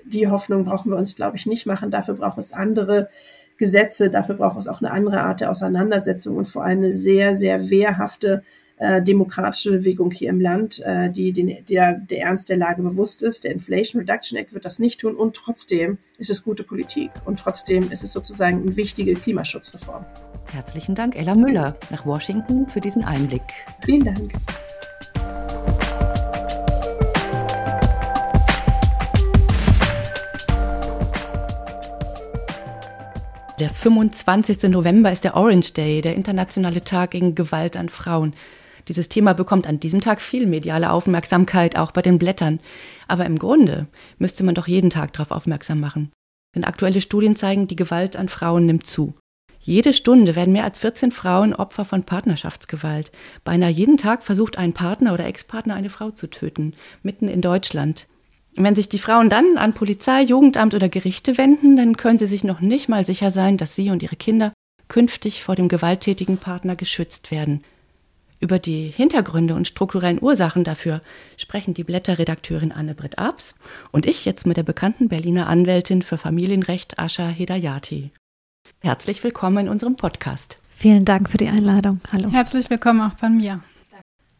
[0.04, 1.90] Die Hoffnung brauchen wir uns, glaube ich, nicht machen.
[1.90, 3.08] Dafür braucht es andere
[3.56, 7.36] Gesetze, dafür braucht es auch eine andere Art der Auseinandersetzung und vor allem eine sehr,
[7.36, 8.42] sehr wehrhafte
[8.82, 13.22] äh, demokratische Bewegung hier im Land, äh, die den, der, der Ernst der Lage bewusst
[13.22, 13.44] ist.
[13.44, 17.38] Der Inflation Reduction Act wird das nicht tun und trotzdem ist es gute Politik und
[17.38, 20.04] trotzdem ist es sozusagen eine wichtige Klimaschutzreform.
[20.52, 23.42] Herzlichen Dank, Ella Müller, nach Washington für diesen Einblick.
[23.84, 24.32] Vielen Dank.
[33.60, 34.64] Der 25.
[34.64, 38.34] November ist der Orange Day, der internationale Tag gegen Gewalt an Frauen.
[38.88, 42.60] Dieses Thema bekommt an diesem Tag viel mediale Aufmerksamkeit, auch bei den Blättern.
[43.08, 43.86] Aber im Grunde
[44.18, 46.10] müsste man doch jeden Tag darauf aufmerksam machen.
[46.54, 49.14] Denn aktuelle Studien zeigen, die Gewalt an Frauen nimmt zu.
[49.60, 53.12] Jede Stunde werden mehr als 14 Frauen Opfer von Partnerschaftsgewalt.
[53.44, 56.74] Beinahe jeden Tag versucht ein Partner oder Ex-Partner eine Frau zu töten,
[57.04, 58.08] mitten in Deutschland.
[58.56, 62.42] Wenn sich die Frauen dann an Polizei, Jugendamt oder Gerichte wenden, dann können sie sich
[62.42, 64.52] noch nicht mal sicher sein, dass sie und ihre Kinder
[64.88, 67.62] künftig vor dem gewalttätigen Partner geschützt werden.
[68.42, 71.00] Über die Hintergründe und strukturellen Ursachen dafür
[71.36, 73.54] sprechen die Blätterredakteurin Anne-Britt Abs
[73.92, 78.10] und ich jetzt mit der bekannten Berliner Anwältin für Familienrecht Ascha Hedayati.
[78.80, 80.58] Herzlich willkommen in unserem Podcast.
[80.74, 82.00] Vielen Dank für die Einladung.
[82.10, 82.32] Hallo.
[82.32, 83.60] Herzlich willkommen auch von mir.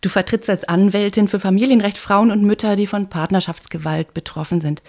[0.01, 4.83] Du vertrittst als Anwältin für Familienrecht Frauen und Mütter, die von Partnerschaftsgewalt betroffen sind.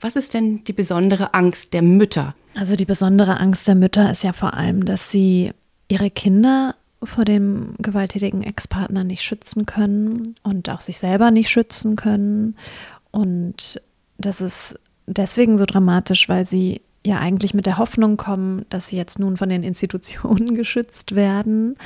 [0.00, 2.34] Was ist denn die besondere Angst der Mütter?
[2.56, 5.52] Also die besondere Angst der Mütter ist ja vor allem, dass sie
[5.86, 11.96] ihre Kinder vor dem gewalttätigen Ex-Partner nicht schützen können und auch sich selber nicht schützen
[11.96, 12.56] können.
[13.10, 13.80] Und
[14.18, 18.96] das ist deswegen so dramatisch, weil sie ja eigentlich mit der Hoffnung kommen, dass sie
[18.96, 21.76] jetzt nun von den Institutionen geschützt werden.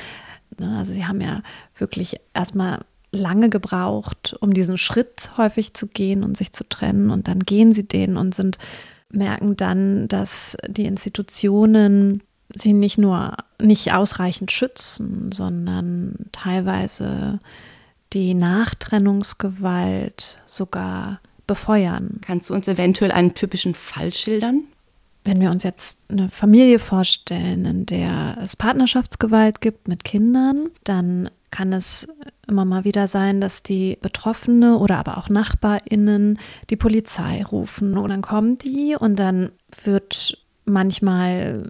[0.58, 1.42] Ne, also sie haben ja
[1.76, 7.10] wirklich erstmal lange gebraucht, um diesen Schritt häufig zu gehen und sich zu trennen.
[7.10, 8.58] Und dann gehen sie den und sind,
[9.10, 12.22] merken dann, dass die Institutionen
[12.54, 17.40] sie nicht nur nicht ausreichend schützen, sondern teilweise
[18.12, 22.20] die Nachtrennungsgewalt sogar befeuern.
[22.22, 24.64] Kannst du uns eventuell einen typischen Fall schildern?
[25.24, 31.30] wenn wir uns jetzt eine Familie vorstellen, in der es Partnerschaftsgewalt gibt mit Kindern, dann
[31.50, 32.08] kann es
[32.46, 36.38] immer mal wieder sein, dass die Betroffene oder aber auch Nachbarinnen
[36.70, 39.50] die Polizei rufen und dann kommen die und dann
[39.82, 40.38] wird
[40.70, 41.68] manchmal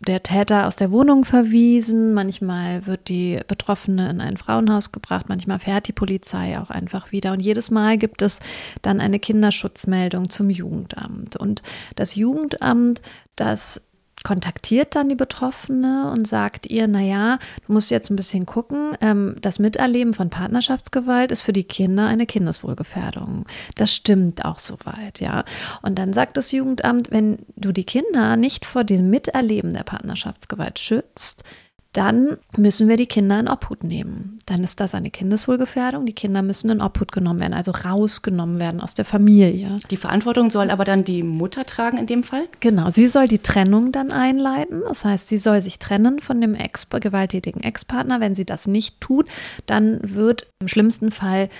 [0.00, 5.58] der Täter aus der Wohnung verwiesen, manchmal wird die Betroffene in ein Frauenhaus gebracht, manchmal
[5.58, 7.32] fährt die Polizei auch einfach wieder.
[7.32, 8.40] Und jedes Mal gibt es
[8.82, 11.36] dann eine Kinderschutzmeldung zum Jugendamt.
[11.36, 11.62] Und
[11.96, 13.02] das Jugendamt,
[13.36, 13.82] das
[14.24, 19.36] kontaktiert dann die Betroffene und sagt ihr, naja, du musst jetzt ein bisschen gucken, ähm,
[19.40, 23.46] das Miterleben von Partnerschaftsgewalt ist für die Kinder eine Kindeswohlgefährdung.
[23.76, 25.44] Das stimmt auch soweit, ja.
[25.82, 30.78] Und dann sagt das Jugendamt, wenn du die Kinder nicht vor dem Miterleben der Partnerschaftsgewalt
[30.78, 31.44] schützt,
[31.92, 34.38] dann müssen wir die Kinder in Obhut nehmen.
[34.46, 36.06] Dann ist das eine Kindeswohlgefährdung.
[36.06, 39.78] Die Kinder müssen in Obhut genommen werden, also rausgenommen werden aus der Familie.
[39.90, 42.44] Die Verantwortung soll aber dann die Mutter tragen in dem Fall?
[42.60, 44.82] Genau, sie soll die Trennung dann einleiten.
[44.88, 48.20] Das heißt, sie soll sich trennen von dem Ex gewalttätigen Ex-Partner.
[48.20, 49.26] Wenn sie das nicht tut,
[49.66, 51.50] dann wird im schlimmsten Fall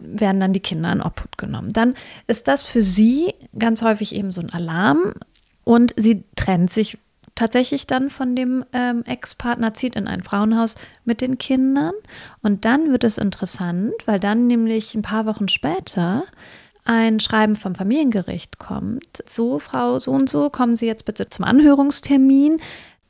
[0.00, 1.72] werden dann die Kinder in Obhut genommen.
[1.72, 1.94] Dann
[2.26, 5.14] ist das für sie ganz häufig eben so ein Alarm
[5.64, 6.98] und sie trennt sich
[7.38, 10.74] tatsächlich dann von dem ähm, Ex-Partner, zieht in ein Frauenhaus
[11.04, 11.92] mit den Kindern.
[12.42, 16.24] Und dann wird es interessant, weil dann nämlich ein paar Wochen später
[16.84, 19.22] ein Schreiben vom Familiengericht kommt.
[19.26, 22.60] So, Frau so und so, kommen Sie jetzt bitte zum Anhörungstermin.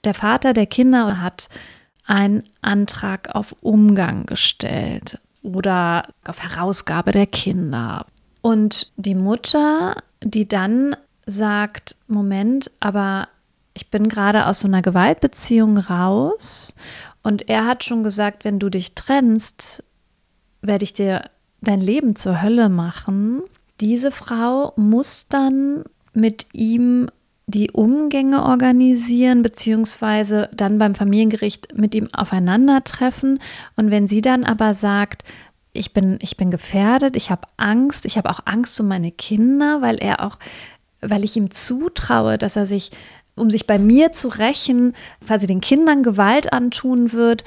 [0.05, 1.49] Der Vater der Kinder hat
[2.07, 8.05] einen Antrag auf Umgang gestellt oder auf Herausgabe der Kinder.
[8.43, 13.29] Und die Mutter, die dann sagt, Moment, aber
[13.79, 16.75] ich bin gerade aus so einer Gewaltbeziehung raus
[17.23, 19.85] und er hat schon gesagt, wenn du dich trennst,
[20.63, 23.43] werde ich dir dein Leben zur Hölle machen.
[23.81, 27.09] Diese Frau muss dann mit ihm
[27.47, 33.39] die Umgänge organisieren, beziehungsweise dann beim Familiengericht mit ihm aufeinandertreffen.
[33.77, 35.23] Und wenn sie dann aber sagt,
[35.73, 39.83] ich bin, ich bin gefährdet, ich habe Angst, ich habe auch Angst um meine Kinder,
[39.83, 40.37] weil er auch,
[41.01, 42.91] weil ich ihm zutraue, dass er sich
[43.39, 47.45] um sich bei mir zu rächen, falls sie den Kindern Gewalt antun wird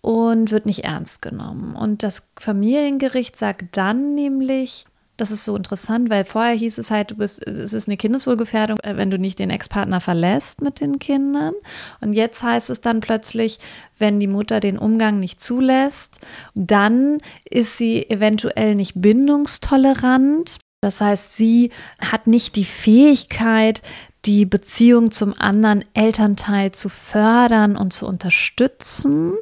[0.00, 1.74] und wird nicht ernst genommen.
[1.74, 7.12] Und das Familiengericht sagt dann nämlich, das ist so interessant, weil vorher hieß es halt,
[7.12, 10.98] du bist, es ist eine Kindeswohlgefährdung, äh, wenn du nicht den Ex-Partner verlässt mit den
[10.98, 11.54] Kindern.
[12.00, 13.58] Und jetzt heißt es dann plötzlich,
[13.98, 16.18] wenn die Mutter den Umgang nicht zulässt,
[16.54, 17.18] dann
[17.48, 20.58] ist sie eventuell nicht bindungstolerant.
[20.80, 21.70] Das heißt, sie
[22.00, 23.82] hat nicht die Fähigkeit,
[24.24, 29.34] die Beziehung zum anderen Elternteil zu fördern und zu unterstützen.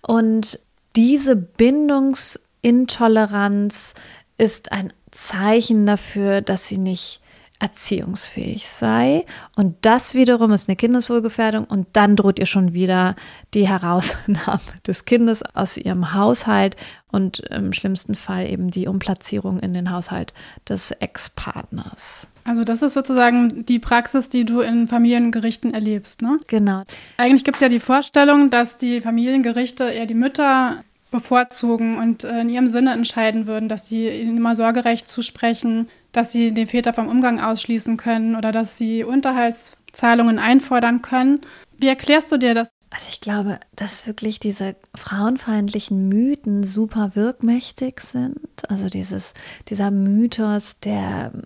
[0.00, 0.58] Und
[0.96, 3.94] diese Bindungsintoleranz
[4.38, 7.20] ist ein Zeichen dafür, dass sie nicht
[7.58, 9.24] erziehungsfähig sei.
[9.54, 11.64] Und das wiederum ist eine Kindeswohlgefährdung.
[11.64, 13.16] Und dann droht ihr schon wieder
[13.54, 16.76] die Herausnahme des Kindes aus ihrem Haushalt
[17.10, 20.34] und im schlimmsten Fall eben die Umplatzierung in den Haushalt
[20.68, 22.28] des Ex-Partners.
[22.44, 26.38] Also das ist sozusagen die Praxis, die du in Familiengerichten erlebst, ne?
[26.46, 26.82] Genau.
[27.16, 32.40] Eigentlich gibt es ja die Vorstellung, dass die Familiengerichte eher die Mütter bevorzugen und äh,
[32.40, 36.94] in ihrem Sinne entscheiden würden, dass sie ihnen immer Sorgerecht zusprechen, dass sie den Väter
[36.94, 41.40] vom Umgang ausschließen können oder dass sie Unterhaltszahlungen einfordern können.
[41.78, 42.70] Wie erklärst du dir das?
[42.90, 48.38] Also ich glaube, dass wirklich diese frauenfeindlichen Mythen super wirkmächtig sind.
[48.68, 49.34] Also dieses,
[49.68, 51.42] dieser Mythos der ähm,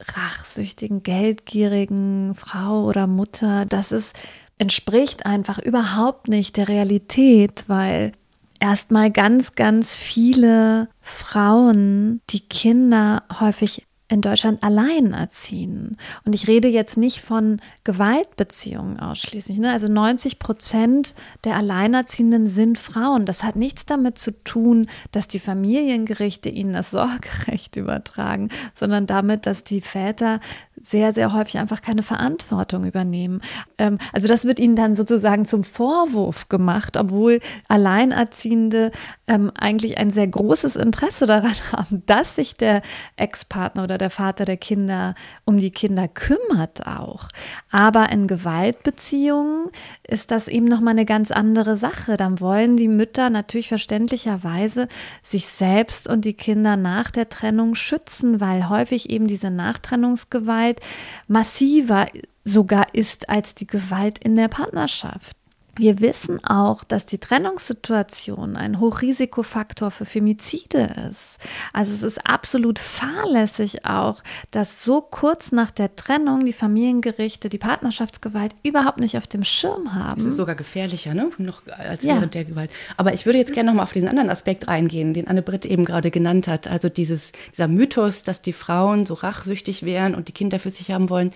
[0.00, 4.14] rachsüchtigen, geldgierigen Frau oder Mutter, das ist,
[4.58, 8.12] entspricht einfach überhaupt nicht der Realität, weil
[8.60, 15.96] erstmal ganz, ganz viele Frauen die Kinder häufig in Deutschland allein erziehen.
[16.24, 19.56] Und ich rede jetzt nicht von Gewaltbeziehungen ausschließlich.
[19.56, 19.72] Ne?
[19.72, 23.24] Also 90 Prozent der Alleinerziehenden sind Frauen.
[23.24, 29.46] Das hat nichts damit zu tun, dass die Familiengerichte ihnen das Sorgerecht übertragen, sondern damit,
[29.46, 30.40] dass die Väter
[30.82, 33.40] sehr, sehr häufig einfach keine Verantwortung übernehmen.
[33.78, 38.90] Ähm, also das wird ihnen dann sozusagen zum Vorwurf gemacht, obwohl Alleinerziehende
[39.28, 42.82] ähm, eigentlich ein sehr großes Interesse daran haben, dass sich der
[43.16, 45.14] Ex-Partner oder der Vater der Kinder
[45.44, 47.28] um die Kinder kümmert auch.
[47.70, 49.68] Aber in Gewaltbeziehungen
[50.06, 52.16] ist das eben nochmal eine ganz andere Sache.
[52.16, 54.88] Dann wollen die Mütter natürlich verständlicherweise
[55.22, 60.80] sich selbst und die Kinder nach der Trennung schützen, weil häufig eben diese Nachtrennungsgewalt Gewalt
[61.28, 62.06] massiver
[62.44, 65.36] sogar ist als die Gewalt in der Partnerschaft.
[65.76, 71.38] Wir wissen auch, dass die Trennungssituation ein Hochrisikofaktor für Femizide ist.
[71.72, 77.56] Also es ist absolut fahrlässig auch, dass so kurz nach der Trennung die Familiengerichte die
[77.56, 80.20] Partnerschaftsgewalt überhaupt nicht auf dem Schirm haben.
[80.20, 81.30] Es ist sogar gefährlicher, ne?
[81.38, 82.16] Noch als ja.
[82.16, 82.70] während der Gewalt.
[82.98, 85.86] Aber ich würde jetzt gerne noch mal auf diesen anderen Aspekt eingehen, den Anne-Britt eben
[85.86, 86.68] gerade genannt hat.
[86.68, 90.90] Also dieses, dieser Mythos, dass die Frauen so rachsüchtig wären und die Kinder für sich
[90.90, 91.32] haben wollen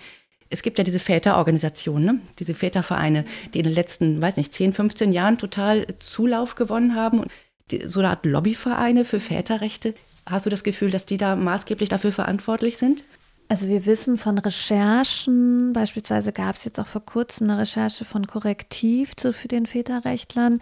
[0.49, 2.21] es gibt ja diese Väterorganisationen, ne?
[2.39, 7.25] diese Vätervereine, die in den letzten, weiß nicht, 10, 15 Jahren total Zulauf gewonnen haben.
[7.71, 9.93] Die, so eine Art Lobbyvereine für Väterrechte.
[10.25, 13.03] Hast du das Gefühl, dass die da maßgeblich dafür verantwortlich sind?
[13.49, 18.27] Also wir wissen von Recherchen, beispielsweise gab es jetzt auch vor kurzem eine Recherche von
[18.27, 20.59] Korrektiv zu, für den Väterrechtlern,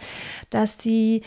[0.50, 1.22] dass sie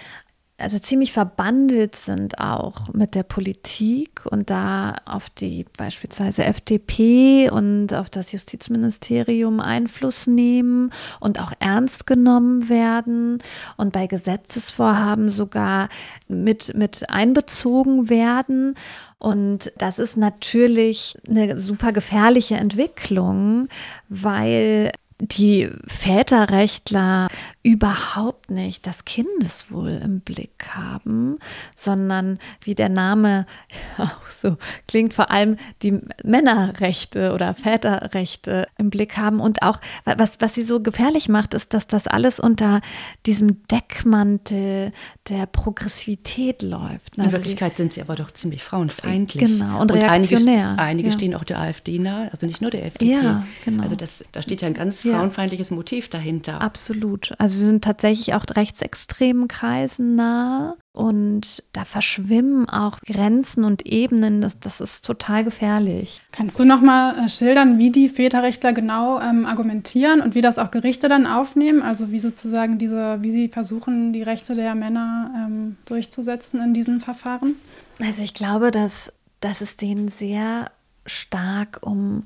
[0.59, 7.93] also ziemlich verbandelt sind auch mit der Politik und da auf die beispielsweise FDP und
[7.93, 13.39] auf das Justizministerium Einfluss nehmen und auch ernst genommen werden
[13.77, 15.89] und bei Gesetzesvorhaben sogar
[16.27, 18.75] mit, mit einbezogen werden.
[19.17, 23.67] Und das ist natürlich eine super gefährliche Entwicklung,
[24.09, 27.27] weil die Väterrechtler
[27.61, 31.39] überhaupt nicht das Kindeswohl im Blick haben,
[31.75, 33.45] sondern wie der Name
[33.97, 34.57] auch so
[34.87, 39.41] klingt, vor allem die Männerrechte oder Väterrechte im Blick haben.
[39.41, 42.79] Und auch, was, was sie so gefährlich macht, ist, dass das alles unter
[43.25, 44.93] diesem Deckmantel
[45.27, 47.17] der Progressivität läuft.
[47.17, 49.45] In also Wirklichkeit sind sie aber doch ziemlich frauenfeindlich.
[49.45, 50.69] Genau, und, und reaktionär.
[50.69, 51.13] Einige, einige ja.
[51.13, 53.11] stehen auch der AfD nahe, also nicht nur der FDP.
[53.11, 53.83] Ja, genau.
[53.83, 56.61] Also das, da steht ja ein ganz frauenfeindliches Motiv dahinter.
[56.61, 57.33] Absolut.
[57.37, 64.41] Also sie sind tatsächlich auch rechtsextremen Kreisen nahe und da verschwimmen auch Grenzen und Ebenen.
[64.41, 66.21] Das, das ist total gefährlich.
[66.31, 70.57] Kannst du noch mal äh, schildern, wie die Väterrechtler genau ähm, argumentieren und wie das
[70.57, 71.81] auch Gerichte dann aufnehmen?
[71.81, 76.99] Also wie sozusagen diese, wie sie versuchen, die Rechte der Männer ähm, durchzusetzen in diesen
[76.99, 77.55] Verfahren?
[78.01, 80.71] Also ich glaube, dass, dass es denen sehr
[81.05, 82.23] stark um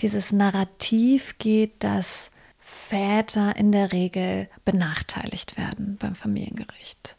[0.00, 7.16] dieses Narrativ geht, dass Väter in der Regel benachteiligt werden beim Familiengericht.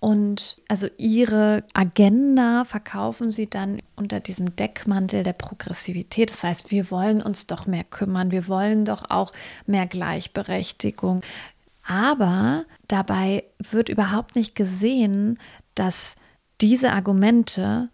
[0.00, 6.30] Und also ihre Agenda verkaufen sie dann unter diesem Deckmantel der Progressivität.
[6.30, 9.32] Das heißt, wir wollen uns doch mehr kümmern, wir wollen doch auch
[9.66, 11.22] mehr Gleichberechtigung.
[11.84, 15.38] Aber dabei wird überhaupt nicht gesehen,
[15.74, 16.14] dass
[16.60, 17.88] diese Argumente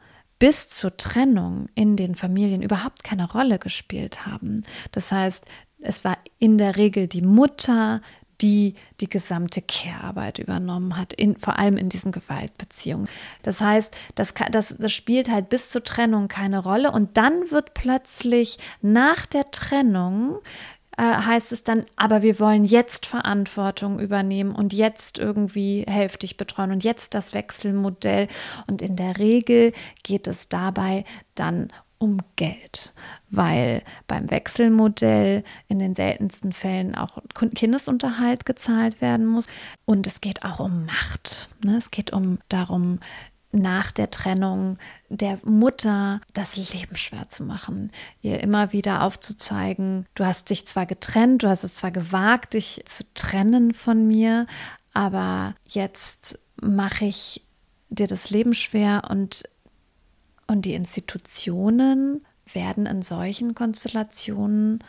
[0.45, 4.63] bis zur Trennung in den Familien überhaupt keine Rolle gespielt haben.
[4.93, 5.47] Das heißt,
[5.79, 8.03] es war in der Regel die Mutter,
[8.43, 13.09] die die gesamte Care-Arbeit übernommen hat, in, vor allem in diesen Gewaltbeziehungen.
[13.43, 17.73] Das heißt, das, das, das spielt halt bis zur Trennung keine Rolle und dann wird
[17.73, 20.41] plötzlich nach der Trennung
[20.97, 26.73] äh, heißt es dann, aber wir wollen jetzt Verantwortung übernehmen und jetzt irgendwie hälftig betreuen
[26.73, 28.29] und jetzt das Wechselmodell.
[28.69, 29.73] Und in der Regel
[30.03, 32.93] geht es dabei dann um Geld,
[33.31, 39.47] weil beim Wechselmodell in den seltensten Fällen auch Kindesunterhalt gezahlt werden muss.
[39.87, 41.49] Und es geht auch um Macht.
[41.65, 41.77] Ne?
[41.77, 43.01] Es geht um darum,
[43.55, 44.79] nach der Trennung
[45.09, 50.87] der Mutter das Leben schwer zu machen, ihr immer wieder aufzuzeigen, du hast dich zwar
[50.87, 54.47] getrennt, du hast es zwar gewagt, dich zu trennen von mir,
[54.93, 57.43] aber jetzt mache ich
[57.89, 59.45] dir das Leben schwer und,
[60.47, 64.83] und die Institutionen werden in solchen Konstellationen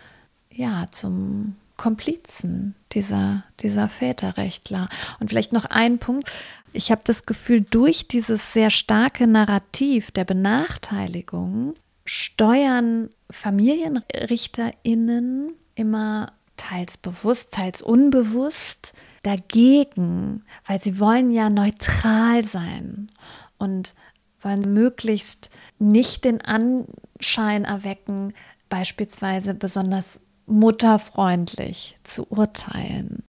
[0.52, 4.88] ja zum Komplizen dieser, dieser Väterrechtler.
[5.20, 6.32] Und vielleicht noch ein Punkt,
[6.76, 11.74] ich habe das Gefühl, durch dieses sehr starke Narrativ der Benachteiligung
[12.06, 23.10] steuern FamilienrichterInnen immer teils bewusst, teils unbewusst dagegen, weil sie wollen ja neutral sein
[23.58, 23.96] und
[24.42, 25.50] wollen möglichst
[25.80, 28.34] nicht den Anschein erwecken,
[28.70, 33.25] beispielsweise besonders mutterfreundlich zu urteilen.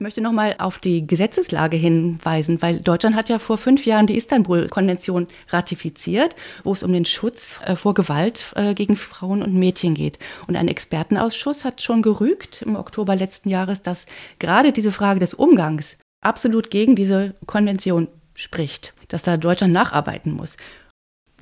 [0.00, 4.16] Ich möchte nochmal auf die Gesetzeslage hinweisen, weil Deutschland hat ja vor fünf Jahren die
[4.16, 6.34] Istanbul-Konvention ratifiziert,
[6.64, 10.18] wo es um den Schutz äh, vor Gewalt äh, gegen Frauen und Mädchen geht.
[10.46, 14.06] Und ein Expertenausschuss hat schon gerügt im Oktober letzten Jahres, dass
[14.38, 20.56] gerade diese Frage des Umgangs absolut gegen diese Konvention spricht, dass da Deutschland nacharbeiten muss.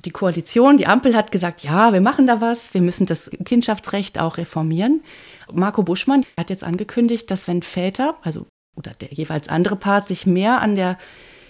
[0.05, 4.19] Die Koalition, die Ampel hat gesagt, ja, wir machen da was, wir müssen das Kindschaftsrecht
[4.19, 5.03] auch reformieren.
[5.51, 8.45] Marco Buschmann hat jetzt angekündigt, dass wenn Väter, also
[8.75, 10.97] oder der jeweils andere Part, sich mehr an der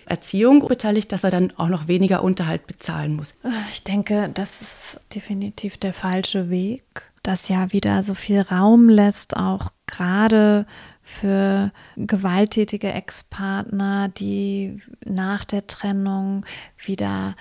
[0.05, 3.35] Erziehung beteiligt, dass er dann auch noch weniger Unterhalt bezahlen muss.
[3.71, 9.37] Ich denke, das ist definitiv der falsche Weg, das ja wieder so viel Raum lässt,
[9.37, 10.65] auch gerade
[11.03, 16.45] für gewalttätige Ex-Partner, die nach der Trennung
[16.77, 17.35] wieder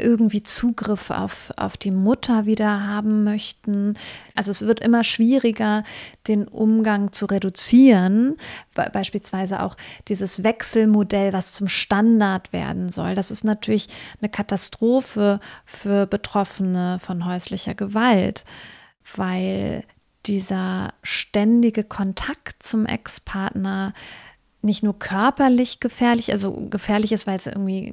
[0.00, 3.94] irgendwie Zugriff auf, auf die Mutter wieder haben möchten.
[4.34, 5.84] Also es wird immer schwieriger,
[6.28, 8.36] den Umgang zu reduzieren.
[8.74, 9.76] Beispielsweise auch
[10.08, 13.14] dieses Wechselmodell, was zum Standard werden soll.
[13.14, 13.88] Das ist natürlich
[14.20, 18.44] eine Katastrophe für Betroffene von häuslicher Gewalt,
[19.14, 19.84] weil
[20.26, 23.94] dieser ständige Kontakt zum Ex-Partner
[24.62, 27.92] nicht nur körperlich gefährlich, also gefährlich ist, weil es irgendwie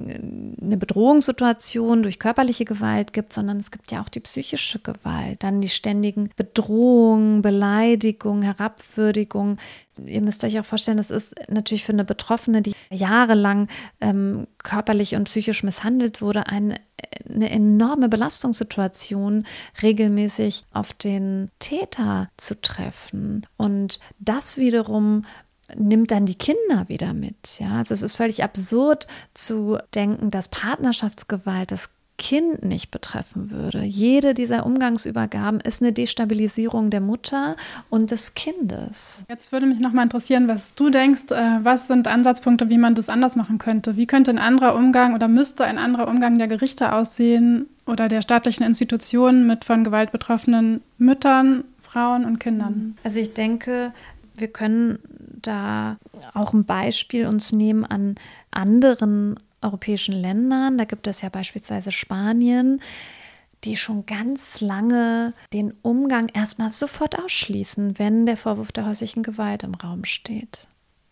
[0.60, 5.62] eine Bedrohungssituation durch körperliche Gewalt gibt, sondern es gibt ja auch die psychische Gewalt, dann
[5.62, 9.58] die ständigen Bedrohungen, Beleidigungen, Herabwürdigungen.
[10.04, 13.68] Ihr müsst euch auch vorstellen, das ist natürlich für eine Betroffene, die jahrelang
[14.00, 16.80] ähm, körperlich und psychisch misshandelt wurde, eine,
[17.28, 19.46] eine enorme Belastungssituation,
[19.82, 23.46] regelmäßig auf den Täter zu treffen.
[23.56, 25.24] Und das wiederum
[25.76, 27.58] nimmt dann die Kinder wieder mit.
[27.58, 31.88] Ja, also es ist völlig absurd zu denken, dass Partnerschaftsgewalt das
[32.18, 33.84] Kind nicht betreffen würde.
[33.84, 37.54] Jede dieser Umgangsübergaben ist eine Destabilisierung der Mutter
[37.90, 39.24] und des Kindes.
[39.28, 41.30] Jetzt würde mich noch mal interessieren, was du denkst.
[41.30, 43.96] Äh, was sind Ansatzpunkte, wie man das anders machen könnte?
[43.96, 48.20] Wie könnte ein anderer Umgang oder müsste ein anderer Umgang der Gerichte aussehen oder der
[48.20, 52.98] staatlichen Institutionen mit von Gewalt betroffenen Müttern, Frauen und Kindern?
[53.04, 53.92] Also ich denke,
[54.40, 54.98] wir können
[55.42, 55.98] da
[56.34, 58.16] auch ein Beispiel uns nehmen an
[58.50, 60.78] anderen europäischen Ländern.
[60.78, 62.80] Da gibt es ja beispielsweise Spanien,
[63.64, 69.64] die schon ganz lange den Umgang erstmal sofort ausschließen, wenn der Vorwurf der häuslichen Gewalt
[69.64, 70.68] im Raum steht.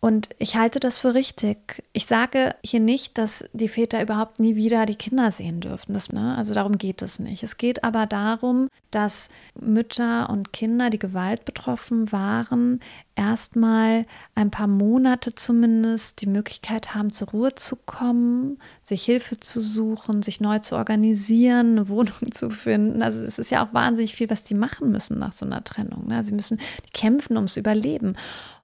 [0.06, 1.82] Und ich halte das für richtig.
[1.92, 5.94] Ich sage hier nicht, dass die Väter überhaupt nie wieder die Kinder sehen dürften.
[5.94, 6.36] Das, ne?
[6.38, 7.42] Also darum geht es nicht.
[7.42, 9.30] Es geht aber darum, dass
[9.60, 12.78] Mütter und Kinder, die Gewalt betroffen waren,
[13.16, 19.60] erstmal ein paar Monate zumindest die Möglichkeit haben, zur Ruhe zu kommen, sich Hilfe zu
[19.60, 23.02] suchen, sich neu zu organisieren, eine Wohnung zu finden.
[23.02, 26.06] Also es ist ja auch wahnsinnig viel, was die machen müssen nach so einer Trennung.
[26.06, 26.22] Ne?
[26.22, 26.60] Sie müssen
[26.94, 28.16] kämpfen ums Überleben.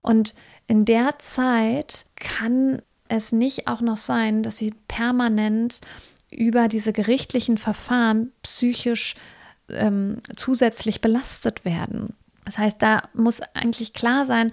[0.03, 0.34] Und
[0.67, 5.81] in der Zeit kann es nicht auch noch sein, dass sie permanent
[6.31, 9.15] über diese gerichtlichen Verfahren psychisch
[9.69, 12.15] ähm, zusätzlich belastet werden.
[12.45, 14.51] Das heißt, da muss eigentlich klar sein,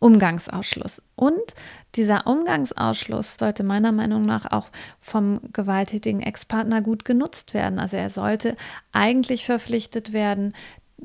[0.00, 1.02] Umgangsausschluss.
[1.16, 1.54] Und
[1.96, 4.68] dieser Umgangsausschluss sollte meiner Meinung nach auch
[5.00, 7.78] vom gewalttätigen Ex-Partner gut genutzt werden.
[7.78, 8.56] Also er sollte
[8.92, 10.54] eigentlich verpflichtet werden,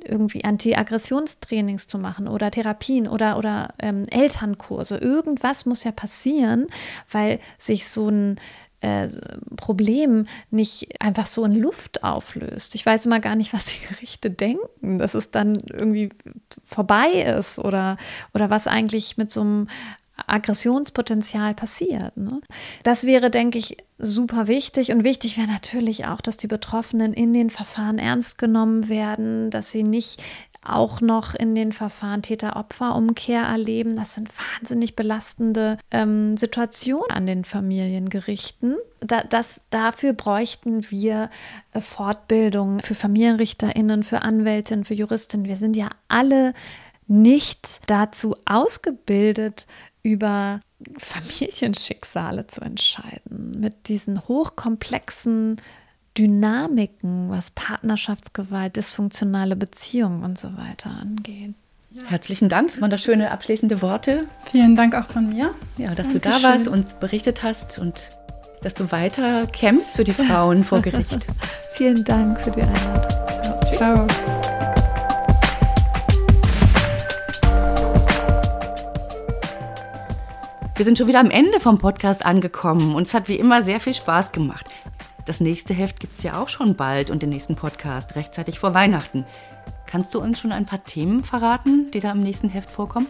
[0.03, 4.97] irgendwie Anti-Aggressionstrainings zu machen oder Therapien oder, oder ähm, Elternkurse.
[4.97, 6.67] Irgendwas muss ja passieren,
[7.11, 8.39] weil sich so ein
[8.81, 9.07] äh,
[9.55, 12.75] Problem nicht einfach so in Luft auflöst.
[12.75, 16.09] Ich weiß immer gar nicht, was die Gerichte denken, dass es dann irgendwie
[16.65, 17.97] vorbei ist oder,
[18.33, 19.67] oder was eigentlich mit so einem
[20.28, 22.16] Aggressionspotenzial passiert.
[22.18, 22.41] Ne?
[22.84, 24.91] Das wäre, denke ich, super wichtig.
[24.91, 29.72] Und wichtig wäre natürlich auch, dass die Betroffenen in den Verfahren ernst genommen werden, dass
[29.72, 30.22] sie nicht
[30.66, 33.95] auch noch in den Verfahren Täter-Opfer-Umkehr erleben.
[33.95, 38.78] Das sind wahnsinnig belastende ähm, Situationen an den Familiengerichten.
[39.01, 41.30] Da, das, dafür bräuchten wir
[41.74, 45.47] äh, Fortbildung für FamilienrichterInnen, für Anwältinnen, für Juristinnen.
[45.47, 46.53] Wir sind ja alle
[47.07, 49.68] nicht dazu ausgebildet,
[50.04, 50.60] über
[50.97, 55.58] Familienschicksale zu entscheiden, mit diesen hochkomplexen
[56.18, 61.54] Dynamiken, was Partnerschaftsgewalt, dysfunktionale Beziehungen und so weiter angeht.
[61.91, 62.04] Ja.
[62.06, 64.22] Herzlichen Dank, das waren da schöne abschließende Worte.
[64.51, 65.54] Vielen Dank auch von mir.
[65.78, 66.22] Ja, dass Dankeschön.
[66.22, 68.10] du da warst, uns berichtet hast und
[68.62, 71.26] dass du weiter kämpfst für die Frauen vor Gericht.
[71.74, 73.74] Vielen Dank für die Einladung.
[73.74, 74.08] Ciao.
[74.08, 74.22] Ciao.
[80.84, 83.79] Wir sind schon wieder am Ende vom Podcast angekommen und es hat wie immer sehr
[83.79, 84.65] viel Spaß gemacht.
[85.25, 88.73] Das nächste Heft gibt es ja auch schon bald und den nächsten Podcast rechtzeitig vor
[88.73, 89.23] Weihnachten.
[89.86, 93.07] Kannst du uns schon ein paar Themen verraten, die da im nächsten Heft vorkommen?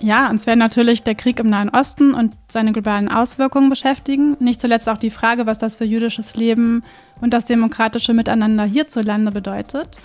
[0.00, 4.36] Ja, uns werden natürlich der Krieg im Nahen Osten und seine globalen Auswirkungen beschäftigen.
[4.40, 6.82] Nicht zuletzt auch die Frage, was das für jüdisches Leben
[7.20, 10.00] und das demokratische Miteinander hierzulande bedeutet.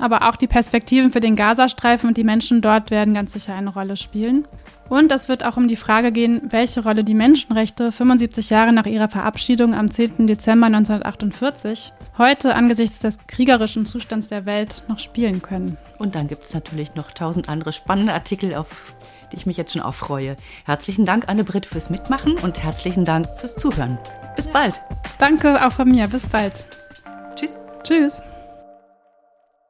[0.00, 3.70] Aber auch die Perspektiven für den Gazastreifen und die Menschen dort werden ganz sicher eine
[3.70, 4.48] Rolle spielen.
[4.88, 8.86] Und es wird auch um die Frage gehen, welche Rolle die Menschenrechte 75 Jahre nach
[8.86, 10.26] ihrer Verabschiedung am 10.
[10.26, 15.76] Dezember 1948 heute angesichts des kriegerischen Zustands der Welt noch spielen können.
[15.98, 18.94] Und dann gibt es natürlich noch tausend andere spannende Artikel, auf
[19.32, 20.36] die ich mich jetzt schon aufreue.
[20.64, 23.98] Herzlichen Dank, Anne-Britt, fürs Mitmachen und herzlichen Dank fürs Zuhören.
[24.34, 24.80] Bis bald.
[25.18, 26.08] Danke auch von mir.
[26.08, 26.64] Bis bald.
[27.36, 27.56] Tschüss.
[27.84, 28.22] Tschüss.